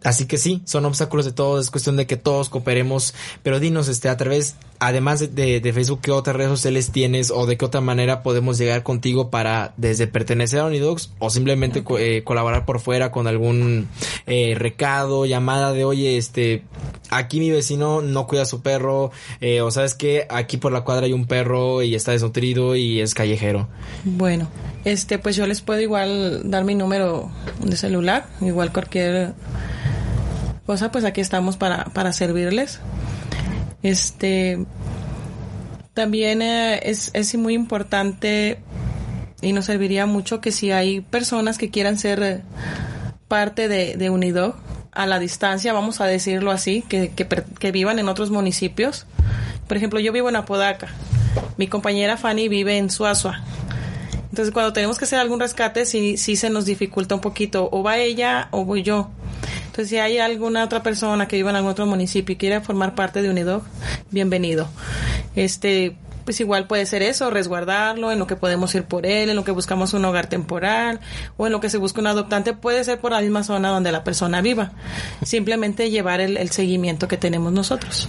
Así 0.03 0.27
que 0.27 0.39
sí, 0.39 0.63
son 0.65 0.85
obstáculos 0.85 1.25
de 1.25 1.33
todo, 1.33 1.61
es 1.61 1.71
cuestión 1.71 1.97
de 1.97 2.07
que 2.07 2.17
todos 2.17 2.49
cooperemos, 2.49 3.15
pero 3.43 3.61
dinos, 3.61 3.89
este, 3.89 4.09
a 4.09 4.17
través, 4.17 4.57
además 4.79 5.35
de, 5.35 5.61
de 5.61 5.73
Facebook, 5.73 6.01
¿qué 6.03 6.11
otras 6.11 6.37
redes 6.37 6.51
sociales 6.51 6.91
tienes 6.91 7.31
o 7.31 7.47
de 7.47 7.57
qué 7.57 7.65
otra 7.65 7.81
manera 7.81 8.23
podemos 8.23 8.59
llegar 8.59 8.83
contigo 8.83 9.31
para 9.31 9.73
desde 9.77 10.07
pertenecer 10.07 10.61
a 10.61 10.67
Unido 10.67 10.97
o 11.19 11.31
simplemente 11.31 11.85
eh, 11.99 12.23
colaborar 12.25 12.65
por 12.65 12.81
fuera 12.81 13.11
con 13.11 13.27
algún 13.27 13.89
eh, 14.27 14.55
recado, 14.57 15.27
llamada 15.27 15.73
de 15.73 15.85
oye, 15.85 16.17
este, 16.17 16.65
aquí 17.11 17.41
mi 17.41 17.51
vecino 17.51 18.01
no 18.01 18.27
cuida 18.27 18.43
a 18.43 18.47
su 18.47 18.63
perro, 18.63 19.11
eh, 19.41 19.61
o 19.61 19.71
sabes 19.71 19.95
que 19.95 20.27
aquí 20.29 20.57
por 20.57 20.73
la 20.73 20.83
cuadra 20.83 21.07
hay 21.07 21.13
un 21.13 21.27
perro 21.27 21.83
y 21.83 21.95
está 21.95 22.13
desnutrido 22.13 22.77
y 22.77 23.01
es 23.01 23.15
callejero. 23.15 23.69
Bueno, 24.05 24.49
este, 24.85 25.19
pues 25.19 25.37
yo 25.37 25.47
les 25.47 25.61
puedo 25.61 25.81
igual 25.81 26.51
dar 26.51 26.65
mi 26.65 26.75
número 26.75 27.31
de 27.61 27.77
celular, 27.77 28.27
igual 28.41 28.73
cualquier 28.73 29.35
cosa, 30.67 30.93
pues 30.93 31.05
aquí 31.05 31.21
estamos 31.21 31.57
para, 31.57 31.85
para 31.87 32.13
servirles. 32.13 32.81
Este, 33.83 34.65
también 35.95 36.43
es, 36.43 37.11
es 37.15 37.35
muy 37.37 37.55
importante 37.55 38.59
y 39.41 39.53
nos 39.53 39.67
serviría 39.67 40.07
mucho 40.07 40.41
que 40.41 40.53
si 40.53 40.73
hay 40.73 41.01
personas 41.01 41.59
que 41.59 41.71
quieran 41.71 41.99
ser 41.99 42.23
eh, 42.23 42.43
parte 43.29 43.69
de, 43.69 43.97
de 43.97 44.11
Unidog 44.11 44.57
a 44.93 45.07
la 45.07 45.19
distancia, 45.19 45.73
vamos 45.73 46.01
a 46.01 46.07
decirlo 46.07 46.51
así, 46.51 46.83
que, 46.83 47.11
que, 47.11 47.73
vivan 47.73 48.01
en 48.01 48.09
otros 48.09 48.31
municipios. 48.31 49.07
Por 49.69 49.77
ejemplo, 49.77 50.01
yo 50.01 50.13
vivo 50.13 50.29
en 50.29 50.37
Apodaca, 50.37 50.89
mi 51.57 51.69
compañera 51.69 52.17
Fanny 52.17 52.49
vive 52.49 52.79
en 52.79 52.91
Suazua. 52.91 53.43
Entonces, 54.31 54.53
cuando 54.53 54.73
tenemos 54.73 54.99
que 54.99 55.05
hacer 55.05 55.21
algún 55.21 55.39
rescate, 55.41 55.85
sí, 55.85 56.17
sí 56.17 56.35
se 56.35 56.51
nos 56.51 56.65
dificulta 56.65 57.15
un 57.15 57.21
poquito, 57.21 57.69
o 57.71 57.83
va 57.83 57.99
ella 57.99 58.49
o 58.51 58.65
voy 58.65 58.83
yo. 58.83 59.11
Entonces, 59.79 59.91
si 59.91 59.99
hay 59.99 60.19
alguna 60.19 60.65
otra 60.65 60.83
persona 60.83 61.29
que 61.29 61.37
viva 61.37 61.51
en 61.51 61.57
algún 61.57 61.71
otro 61.71 61.87
municipio 61.87 62.33
y 62.33 62.37
quiere 62.37 62.61
formar 62.61 62.97
parte 62.97 63.23
de 63.23 63.31
Unidog, 63.31 63.63
bienvenido. 64.11 64.69
Este, 65.37 65.95
pues 66.25 66.41
igual 66.41 66.67
puede 66.67 66.85
ser 66.85 67.05
eso, 67.05 67.31
resguardarlo, 67.31 68.11
en 68.11 68.19
lo 68.19 68.27
que 68.27 68.35
podemos 68.35 68.75
ir 68.75 68.83
por 68.83 69.07
él, 69.07 69.31
en 69.31 69.37
lo 69.37 69.45
que 69.45 69.53
buscamos 69.53 69.95
un 69.95 70.05
hogar 70.05 70.27
temporal 70.27 70.99
o 71.37 71.47
en 71.47 71.53
lo 71.53 71.61
que 71.61 71.71
se 71.71 71.79
busca 71.79 72.01
un 72.01 72.09
adoptante, 72.09 72.55
puede 72.55 72.83
ser 72.83 72.99
por 72.99 73.13
la 73.13 73.21
misma 73.21 73.45
zona 73.45 73.69
donde 73.69 73.93
la 73.93 74.03
persona 74.03 74.41
viva. 74.43 74.73
Simplemente 75.23 75.91
llevar 75.91 76.21
el, 76.21 76.39
el 76.39 76.51
seguimiento 76.51 77.07
que 77.07 77.17
tenemos 77.17 77.53
nosotros 77.53 78.09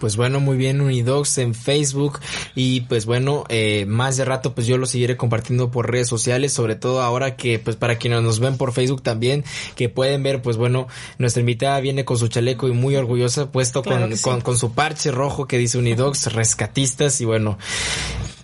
pues 0.00 0.16
bueno, 0.16 0.40
muy 0.40 0.56
bien, 0.56 0.80
Unidogs 0.80 1.38
en 1.38 1.54
Facebook. 1.54 2.20
Y 2.54 2.82
pues 2.82 3.06
bueno, 3.06 3.44
eh, 3.48 3.84
más 3.86 4.16
de 4.16 4.24
rato 4.24 4.54
pues 4.54 4.66
yo 4.66 4.78
lo 4.78 4.86
seguiré 4.86 5.16
compartiendo 5.16 5.70
por 5.70 5.90
redes 5.90 6.08
sociales, 6.08 6.52
sobre 6.52 6.76
todo 6.76 7.02
ahora 7.02 7.36
que 7.36 7.58
pues 7.58 7.76
para 7.76 7.96
quienes 7.96 8.22
nos 8.22 8.40
ven 8.40 8.56
por 8.56 8.72
Facebook 8.72 9.02
también, 9.02 9.44
que 9.76 9.88
pueden 9.88 10.22
ver 10.22 10.42
pues 10.42 10.56
bueno, 10.56 10.88
nuestra 11.18 11.40
invitada 11.40 11.80
viene 11.80 12.04
con 12.04 12.18
su 12.18 12.28
chaleco 12.28 12.68
y 12.68 12.72
muy 12.72 12.96
orgullosa 12.96 13.50
puesto 13.50 13.82
con, 13.82 14.16
con, 14.18 14.40
con, 14.40 14.56
su 14.56 14.72
parche 14.72 15.10
rojo 15.10 15.46
que 15.46 15.58
dice 15.58 15.78
Unidogs, 15.78 16.32
rescatistas. 16.32 17.20
Y 17.20 17.24
bueno, 17.24 17.58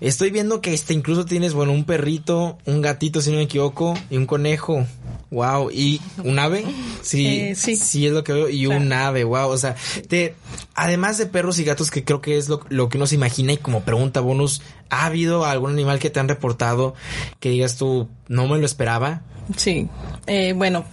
Estoy 0.00 0.30
viendo 0.30 0.62
que 0.62 0.72
este 0.72 0.94
incluso 0.94 1.26
tienes, 1.26 1.52
bueno, 1.52 1.72
un 1.72 1.84
perrito, 1.84 2.56
un 2.64 2.80
gatito, 2.80 3.20
si 3.20 3.30
no 3.30 3.36
me 3.36 3.42
equivoco, 3.42 3.92
y 4.08 4.16
un 4.16 4.24
conejo. 4.24 4.86
Wow, 5.30 5.70
y 5.70 6.00
un 6.24 6.40
ave, 6.40 6.64
sí, 7.02 7.26
eh, 7.26 7.54
sí, 7.54 7.76
sí 7.76 8.04
es 8.04 8.12
lo 8.12 8.24
que 8.24 8.32
veo, 8.32 8.48
y 8.48 8.66
un 8.66 8.92
ave, 8.92 9.22
wow, 9.22 9.48
o 9.48 9.56
sea, 9.56 9.76
te, 10.08 10.34
además 10.74 11.18
de 11.18 11.26
perros 11.26 11.60
y 11.60 11.64
gatos, 11.64 11.92
que 11.92 12.02
creo 12.02 12.20
que 12.20 12.36
es 12.36 12.48
lo, 12.48 12.62
lo 12.68 12.88
que 12.88 12.96
uno 12.96 13.06
se 13.06 13.14
imagina, 13.14 13.52
y 13.52 13.56
como 13.56 13.82
pregunta 13.82 14.18
bonus, 14.20 14.60
¿ha 14.88 15.06
habido 15.06 15.44
algún 15.44 15.70
animal 15.70 16.00
que 16.00 16.10
te 16.10 16.18
han 16.18 16.28
reportado 16.28 16.94
que 17.38 17.50
digas 17.50 17.76
tú, 17.76 18.08
no 18.26 18.48
me 18.48 18.58
lo 18.58 18.66
esperaba? 18.66 19.22
Sí, 19.56 19.88
eh, 20.26 20.52
bueno, 20.52 20.84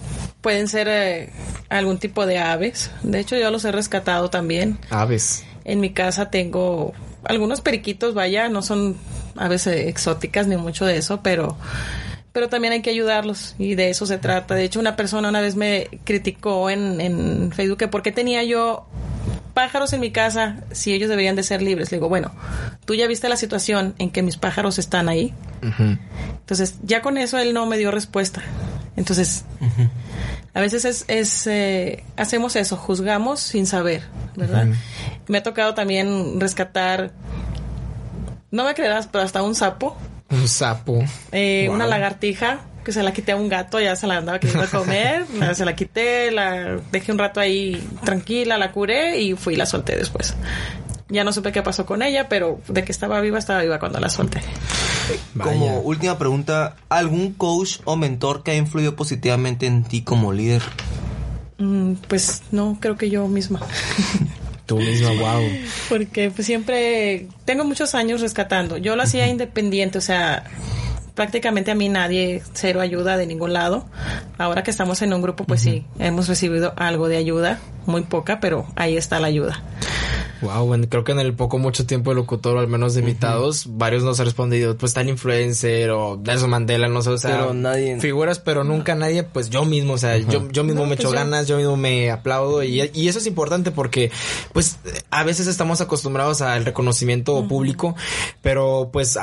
pueden 0.42 0.68
ser 0.68 0.88
eh, 0.88 1.34
algún 1.70 1.98
tipo 1.98 2.28
de 2.28 2.38
aves, 2.38 2.92
de 3.02 3.20
hecho 3.20 3.38
yo 3.38 3.50
los 3.50 3.66
he 3.66 3.72
rescatado 3.72 4.30
también. 4.30 4.78
Aves. 4.92 5.46
En 5.66 5.80
mi 5.80 5.94
casa 5.94 6.30
tengo 6.30 6.94
algunos 7.24 7.62
periquitos, 7.62 8.14
vaya, 8.14 8.50
no 8.50 8.62
son 8.62 8.98
aves 9.36 9.66
exóticas 9.66 10.46
ni 10.46 10.58
mucho 10.58 10.86
de 10.86 10.98
eso, 10.98 11.22
pero 11.24 11.58
pero 12.38 12.50
también 12.50 12.72
hay 12.72 12.84
que 12.84 12.92
ayudarlos 12.92 13.56
y 13.58 13.74
de 13.74 13.90
eso 13.90 14.06
se 14.06 14.20
trata. 14.20 14.54
De 14.54 14.64
hecho, 14.64 14.80
una 14.80 14.96
persona 14.96 15.28
una 15.28 15.42
vez 15.42 15.56
me 15.56 15.88
criticó 16.04 16.70
en, 16.70 17.02
en 17.02 17.52
Facebook 17.52 17.80
que 17.80 17.88
por 17.88 18.04
qué 18.04 18.12
tenía 18.12 18.44
yo 18.44 18.86
pájaros 19.56 19.92
en 19.94 20.02
mi 20.02 20.12
casa 20.12 20.58
si 20.72 20.94
ellos 20.94 21.10
deberían 21.10 21.36
de 21.36 21.42
ser 21.42 21.64
libres. 21.64 21.92
Le 21.92 21.98
digo, 21.98 22.10
bueno, 22.10 22.32
tú 22.86 22.94
ya 22.94 23.08
viste 23.08 23.28
la 23.28 23.38
situación 23.38 23.96
en 23.98 24.12
que 24.12 24.22
mis 24.22 24.38
pájaros 24.38 24.78
están 24.78 25.10
ahí. 25.10 25.34
Entonces, 25.64 26.76
ya 26.84 27.02
con 27.02 27.18
eso 27.18 27.40
él 27.40 27.56
no 27.56 27.66
me 27.66 27.76
dio 27.76 27.90
respuesta. 27.90 28.44
Entonces, 28.96 29.44
a 30.54 30.62
veces 30.62 30.86
es, 30.86 31.06
es 31.08 31.48
eh, 31.48 32.04
hacemos 32.18 32.56
eso, 32.56 32.78
juzgamos 32.78 33.40
sin 33.40 33.66
saber, 33.66 34.04
¿verdad? 34.36 34.68
Me 35.28 35.40
ha 35.40 35.42
tocado 35.42 35.74
también 35.74 36.40
rescatar, 36.40 37.14
no 38.52 38.64
me 38.64 38.76
creerás, 38.76 39.08
pero 39.08 39.24
hasta 39.24 39.42
un 39.42 39.56
sapo 39.56 39.98
un 40.30 40.48
sapo. 40.48 41.04
Eh, 41.32 41.70
Una 41.70 41.88
lagartija 41.88 42.62
que 42.84 42.94
se 42.94 43.04
la 43.04 43.12
quité 43.12 43.34
a 43.34 43.36
un 43.36 43.50
gato, 43.50 43.82
ya 43.82 43.96
se 43.98 44.08
la 44.08 44.18
andaba 44.18 44.40
queriendo 44.40 44.66
comer, 44.72 45.26
se 45.54 45.66
la 45.66 45.76
quité, 45.76 46.32
la 46.32 46.78
dejé 46.92 47.12
un 47.12 47.18
rato 47.18 47.40
ahí 47.42 47.86
tranquila, 48.06 48.58
la 48.58 48.72
curé 48.72 49.20
y 49.20 49.36
fui 49.36 49.56
y 49.56 49.58
la 49.58 49.66
solté 49.66 49.98
después. 49.98 50.36
Ya 51.10 51.24
no 51.24 51.34
supe 51.34 51.52
qué 51.52 51.62
pasó 51.62 51.86
con 51.86 52.02
ella, 52.02 52.28
pero 52.30 52.60
de 52.68 52.84
que 52.84 52.92
estaba 52.92 53.20
viva, 53.22 53.40
estaba 53.40 53.62
viva 53.62 53.80
cuando 53.80 54.00
la 54.00 54.10
solté. 54.10 54.42
Como 55.42 55.80
última 55.80 56.18
pregunta, 56.18 56.76
¿algún 56.90 57.34
coach 57.34 57.80
o 57.86 57.96
mentor 57.96 58.44
que 58.44 58.52
ha 58.52 58.56
influido 58.56 58.96
positivamente 58.96 59.68
en 59.68 59.84
ti 59.84 60.02
como 60.02 60.34
líder? 60.34 60.62
Mm, 61.58 61.94
pues 62.08 62.44
no, 62.52 62.78
creo 62.80 62.98
que 62.98 63.10
yo 63.10 63.28
misma. 63.28 63.60
Tú 64.68 64.78
misma, 64.78 65.12
wow. 65.14 65.42
Porque 65.88 66.30
pues 66.30 66.46
siempre 66.46 67.28
tengo 67.46 67.64
muchos 67.64 67.96
años 67.96 68.22
rescatando. 68.22 68.78
Yo 68.78 68.98
lo 68.98 69.04
hacía 69.04 69.28
independiente, 69.28 69.98
o 69.98 70.02
sea, 70.02 70.44
prácticamente 71.16 71.72
a 71.72 71.76
mí 71.76 71.88
nadie, 71.88 72.44
cero 72.54 72.82
ayuda 72.82 73.16
de 73.16 73.26
ningún 73.26 73.54
lado. 73.54 73.88
Ahora 74.38 74.64
que 74.64 74.72
estamos 74.72 75.02
en 75.02 75.14
un 75.14 75.22
grupo, 75.22 75.46
pues 75.46 75.62
sí, 75.62 75.86
hemos 76.00 76.28
recibido 76.28 76.74
algo 76.76 77.08
de 77.08 77.16
ayuda, 77.16 77.60
muy 77.86 78.02
poca, 78.02 78.42
pero 78.42 78.68
ahí 78.76 78.98
está 78.98 79.20
la 79.22 79.28
ayuda. 79.28 79.64
Wow, 80.42 80.66
bueno, 80.68 80.86
creo 80.88 81.04
que 81.04 81.12
en 81.12 81.20
el 81.20 81.34
poco 81.34 81.58
mucho 81.58 81.86
tiempo 81.86 82.12
de 82.12 82.16
locutor, 82.16 82.58
al 82.58 82.68
menos 82.68 82.94
de 82.94 83.00
invitados, 83.00 83.66
varios 83.68 84.04
nos 84.04 84.20
han 84.20 84.26
respondido, 84.26 84.78
pues 84.78 84.94
tal 84.94 85.10
influencer 85.10 85.90
o 85.90 86.18
Nelson 86.18 86.50
Mandela, 86.50 86.88
no 86.88 87.02
sé, 87.02 87.10
o 87.10 87.18
sea, 87.18 87.54
nadie... 87.54 88.00
figuras, 88.00 88.40
pero 88.40 88.64
nunca 88.64 88.94
nadie, 88.94 89.24
pues 89.24 89.50
yo 89.50 89.66
mismo, 89.66 89.94
o 89.94 89.98
sea, 89.98 90.18
yo, 90.18 90.48
yo 90.52 90.64
mismo 90.64 90.86
me 90.86 90.96
echo 90.96 91.10
pues 91.10 91.16
ganas, 91.16 91.48
yo 91.48 91.58
mismo 91.58 91.76
me 91.76 92.12
aplaudo 92.12 92.64
y, 92.64 92.92
y, 92.94 93.08
eso 93.08 93.20
es 93.20 93.26
importante 93.26 93.72
porque, 93.72 94.12
pues, 94.54 94.78
a 95.10 95.24
veces 95.24 95.48
estamos 95.48 95.82
acostumbrados 95.82 96.42
al 96.42 96.66
reconocimiento 96.66 97.48
público, 97.48 97.96
pero 98.42 98.90
pues 98.94 99.18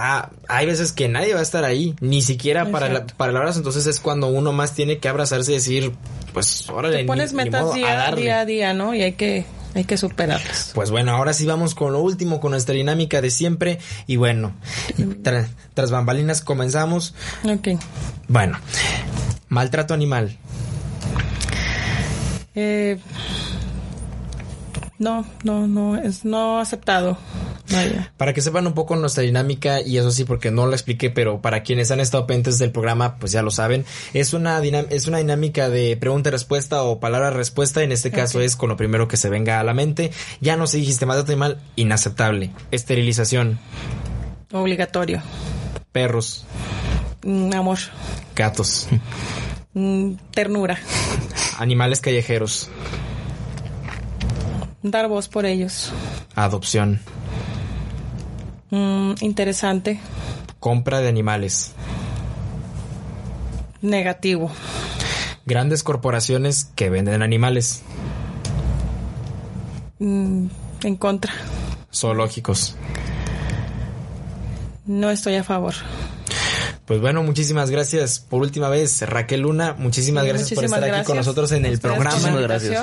hay 0.48 0.66
veces 0.66 0.92
que 0.92 1.09
nadie 1.09 1.35
va 1.35 1.40
a 1.40 1.44
estar 1.44 1.64
ahí, 1.64 1.94
ni 2.00 2.22
siquiera 2.22 2.70
para, 2.70 2.88
la, 2.88 3.07
para 3.07 3.31
el 3.31 3.37
abrazo, 3.37 3.59
entonces 3.59 3.87
es 3.87 4.00
cuando 4.00 4.27
uno 4.27 4.53
más 4.53 4.74
tiene 4.74 4.98
que 4.98 5.09
abrazarse 5.09 5.53
y 5.53 5.55
decir, 5.55 5.92
pues, 6.33 6.68
órale, 6.68 6.98
Te 6.98 7.05
pones 7.05 7.33
metas 7.33 7.72
día, 7.72 8.11
día 8.12 8.40
a 8.40 8.44
día, 8.44 8.74
¿no? 8.74 8.94
Y 8.94 9.03
hay 9.03 9.12
que 9.12 9.44
hay 9.75 9.85
que 9.85 9.97
superarlas. 9.97 10.71
Pues 10.75 10.91
bueno, 10.91 11.13
ahora 11.13 11.33
sí 11.33 11.47
vamos 11.47 11.75
con 11.75 11.93
lo 11.93 12.01
último, 12.01 12.41
con 12.41 12.53
nuestra 12.53 12.75
dinámica 12.75 13.21
de 13.21 13.31
siempre. 13.31 13.79
Y 14.07 14.17
bueno, 14.17 14.53
tras 15.75 15.91
bambalinas 15.91 16.41
comenzamos. 16.41 17.15
Ok. 17.45 17.81
Bueno, 18.29 18.59
maltrato 19.49 19.95
animal. 19.95 20.37
Eh, 22.55 22.99
no, 24.99 25.27
no, 25.43 25.67
no, 25.67 25.97
es 25.97 26.25
no 26.25 26.61
aceptado. 26.61 27.19
Para 28.17 28.33
que 28.33 28.41
sepan 28.41 28.67
un 28.67 28.75
poco 28.75 28.97
nuestra 28.97 29.23
dinámica, 29.23 29.81
y 29.81 29.99
eso 29.99 30.11
sí, 30.11 30.25
porque 30.25 30.51
no 30.51 30.67
lo 30.67 30.73
expliqué, 30.73 31.11
pero 31.11 31.41
para 31.41 31.63
quienes 31.63 31.91
han 31.91 32.01
estado 32.01 32.27
pendientes 32.27 32.59
del 32.59 32.73
programa, 32.73 33.17
pues 33.19 33.33
ya 33.33 33.43
lo 33.43 33.51
saben. 33.51 33.85
Es 34.13 34.33
una, 34.33 34.61
es 34.61 35.07
una 35.07 35.19
dinámica 35.19 35.69
de 35.69 35.97
pregunta-respuesta 35.97 36.83
o 36.83 37.01
palabra-respuesta. 37.01 37.83
En 37.83 37.93
este 37.93 38.11
caso 38.11 38.41
es 38.41 38.57
con 38.57 38.69
lo 38.69 38.77
primero 38.77 39.09
que 39.09 39.17
se 39.17 39.29
venga 39.29 39.61
a 39.61 39.65
la 39.65 39.75
mente. 39.75 40.11
Ya 40.41 40.57
no 40.57 40.67
se 40.67 40.79
dijiste 40.79 41.07
maltrato 41.07 41.33
animal, 41.33 41.61
inaceptable. 41.77 42.51
Esterilización. 42.71 43.59
Obligatorio. 44.53 45.23
Perros. 45.93 46.47
Mm, 47.25 47.53
amor. 47.55 47.79
Gatos. 48.35 48.89
Mm, 49.75 50.15
ternura. 50.31 50.79
Animales 51.59 52.01
callejeros. 52.01 52.71
Dar 54.83 55.09
voz 55.09 55.29
por 55.29 55.47
ellos. 55.47 55.93
Adopción. 56.35 57.01
Mm, 58.75 59.15
interesante. 59.21 60.01
Compra 60.59 60.99
de 60.99 61.09
animales. 61.09 61.75
Negativo. 63.83 64.51
Grandes 65.47 65.85
corporaciones 65.85 66.65
que 66.75 66.91
venden 66.91 67.23
animales. 67.23 67.83
Mm, 70.01 70.47
en 70.83 70.97
contra. 70.97 71.33
Zoológicos. 71.95 72.77
No 74.87 75.11
estoy 75.11 75.37
a 75.37 75.45
favor. 75.45 75.75
Pues 76.87 77.01
bueno, 77.01 77.23
muchísimas 77.23 77.70
gracias 77.70 78.18
por 78.20 78.42
última 78.42 78.68
vez, 78.68 79.01
Raquel 79.09 79.40
Luna. 79.40 79.75
Muchísimas 79.79 80.27
gracias 80.27 80.53
por 80.53 80.64
estar 80.66 80.85
aquí 80.85 81.05
con 81.07 81.16
nosotros 81.16 81.51
en 81.53 81.64
el 81.64 81.79
programa 81.81 82.14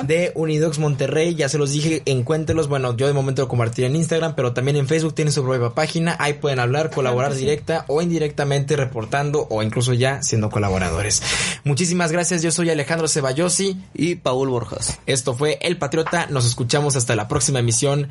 de 0.02 0.32
Unidox 0.34 0.80
Monterrey. 0.80 1.36
Ya 1.36 1.48
se 1.48 1.56
los 1.56 1.70
dije, 1.70 2.02
encuéntelos. 2.06 2.66
Bueno, 2.66 2.96
yo 2.96 3.06
de 3.06 3.12
momento 3.12 3.42
lo 3.42 3.48
compartiré 3.48 3.86
en 3.86 3.94
Instagram, 3.94 4.34
pero 4.34 4.52
también 4.52 4.76
en 4.76 4.88
Facebook 4.88 5.14
tienen 5.14 5.32
su 5.32 5.44
propia 5.44 5.70
página. 5.70 6.16
Ahí 6.18 6.32
pueden 6.32 6.58
hablar, 6.58 6.90
colaborar 6.90 7.32
directa 7.34 7.84
o 7.86 8.02
indirectamente 8.02 8.74
reportando 8.74 9.46
o 9.50 9.62
incluso 9.62 9.92
ya 9.92 10.20
siendo 10.20 10.50
colaboradores. 10.50 11.22
Muchísimas 11.62 12.10
gracias. 12.10 12.42
Yo 12.42 12.50
soy 12.50 12.70
Alejandro 12.70 13.06
Ceballosi 13.06 13.76
y 13.94 14.16
Paul 14.16 14.48
Borjas. 14.48 14.98
Esto 15.06 15.34
fue 15.34 15.60
El 15.62 15.78
Patriota. 15.78 16.26
Nos 16.26 16.44
escuchamos 16.44 16.96
hasta 16.96 17.14
la 17.14 17.28
próxima 17.28 17.60
emisión. 17.60 18.08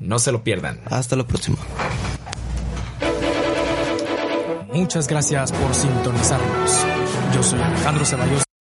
No 0.00 0.18
se 0.18 0.32
lo 0.32 0.44
pierdan. 0.44 0.82
Hasta 0.84 1.16
la 1.16 1.26
próxima. 1.26 1.56
Muchas 4.78 5.08
gracias 5.08 5.50
por 5.50 5.74
sintonizarnos. 5.74 6.86
Yo 7.34 7.42
soy 7.42 7.60
Alejandro 7.60 8.04
Ceballos. 8.04 8.47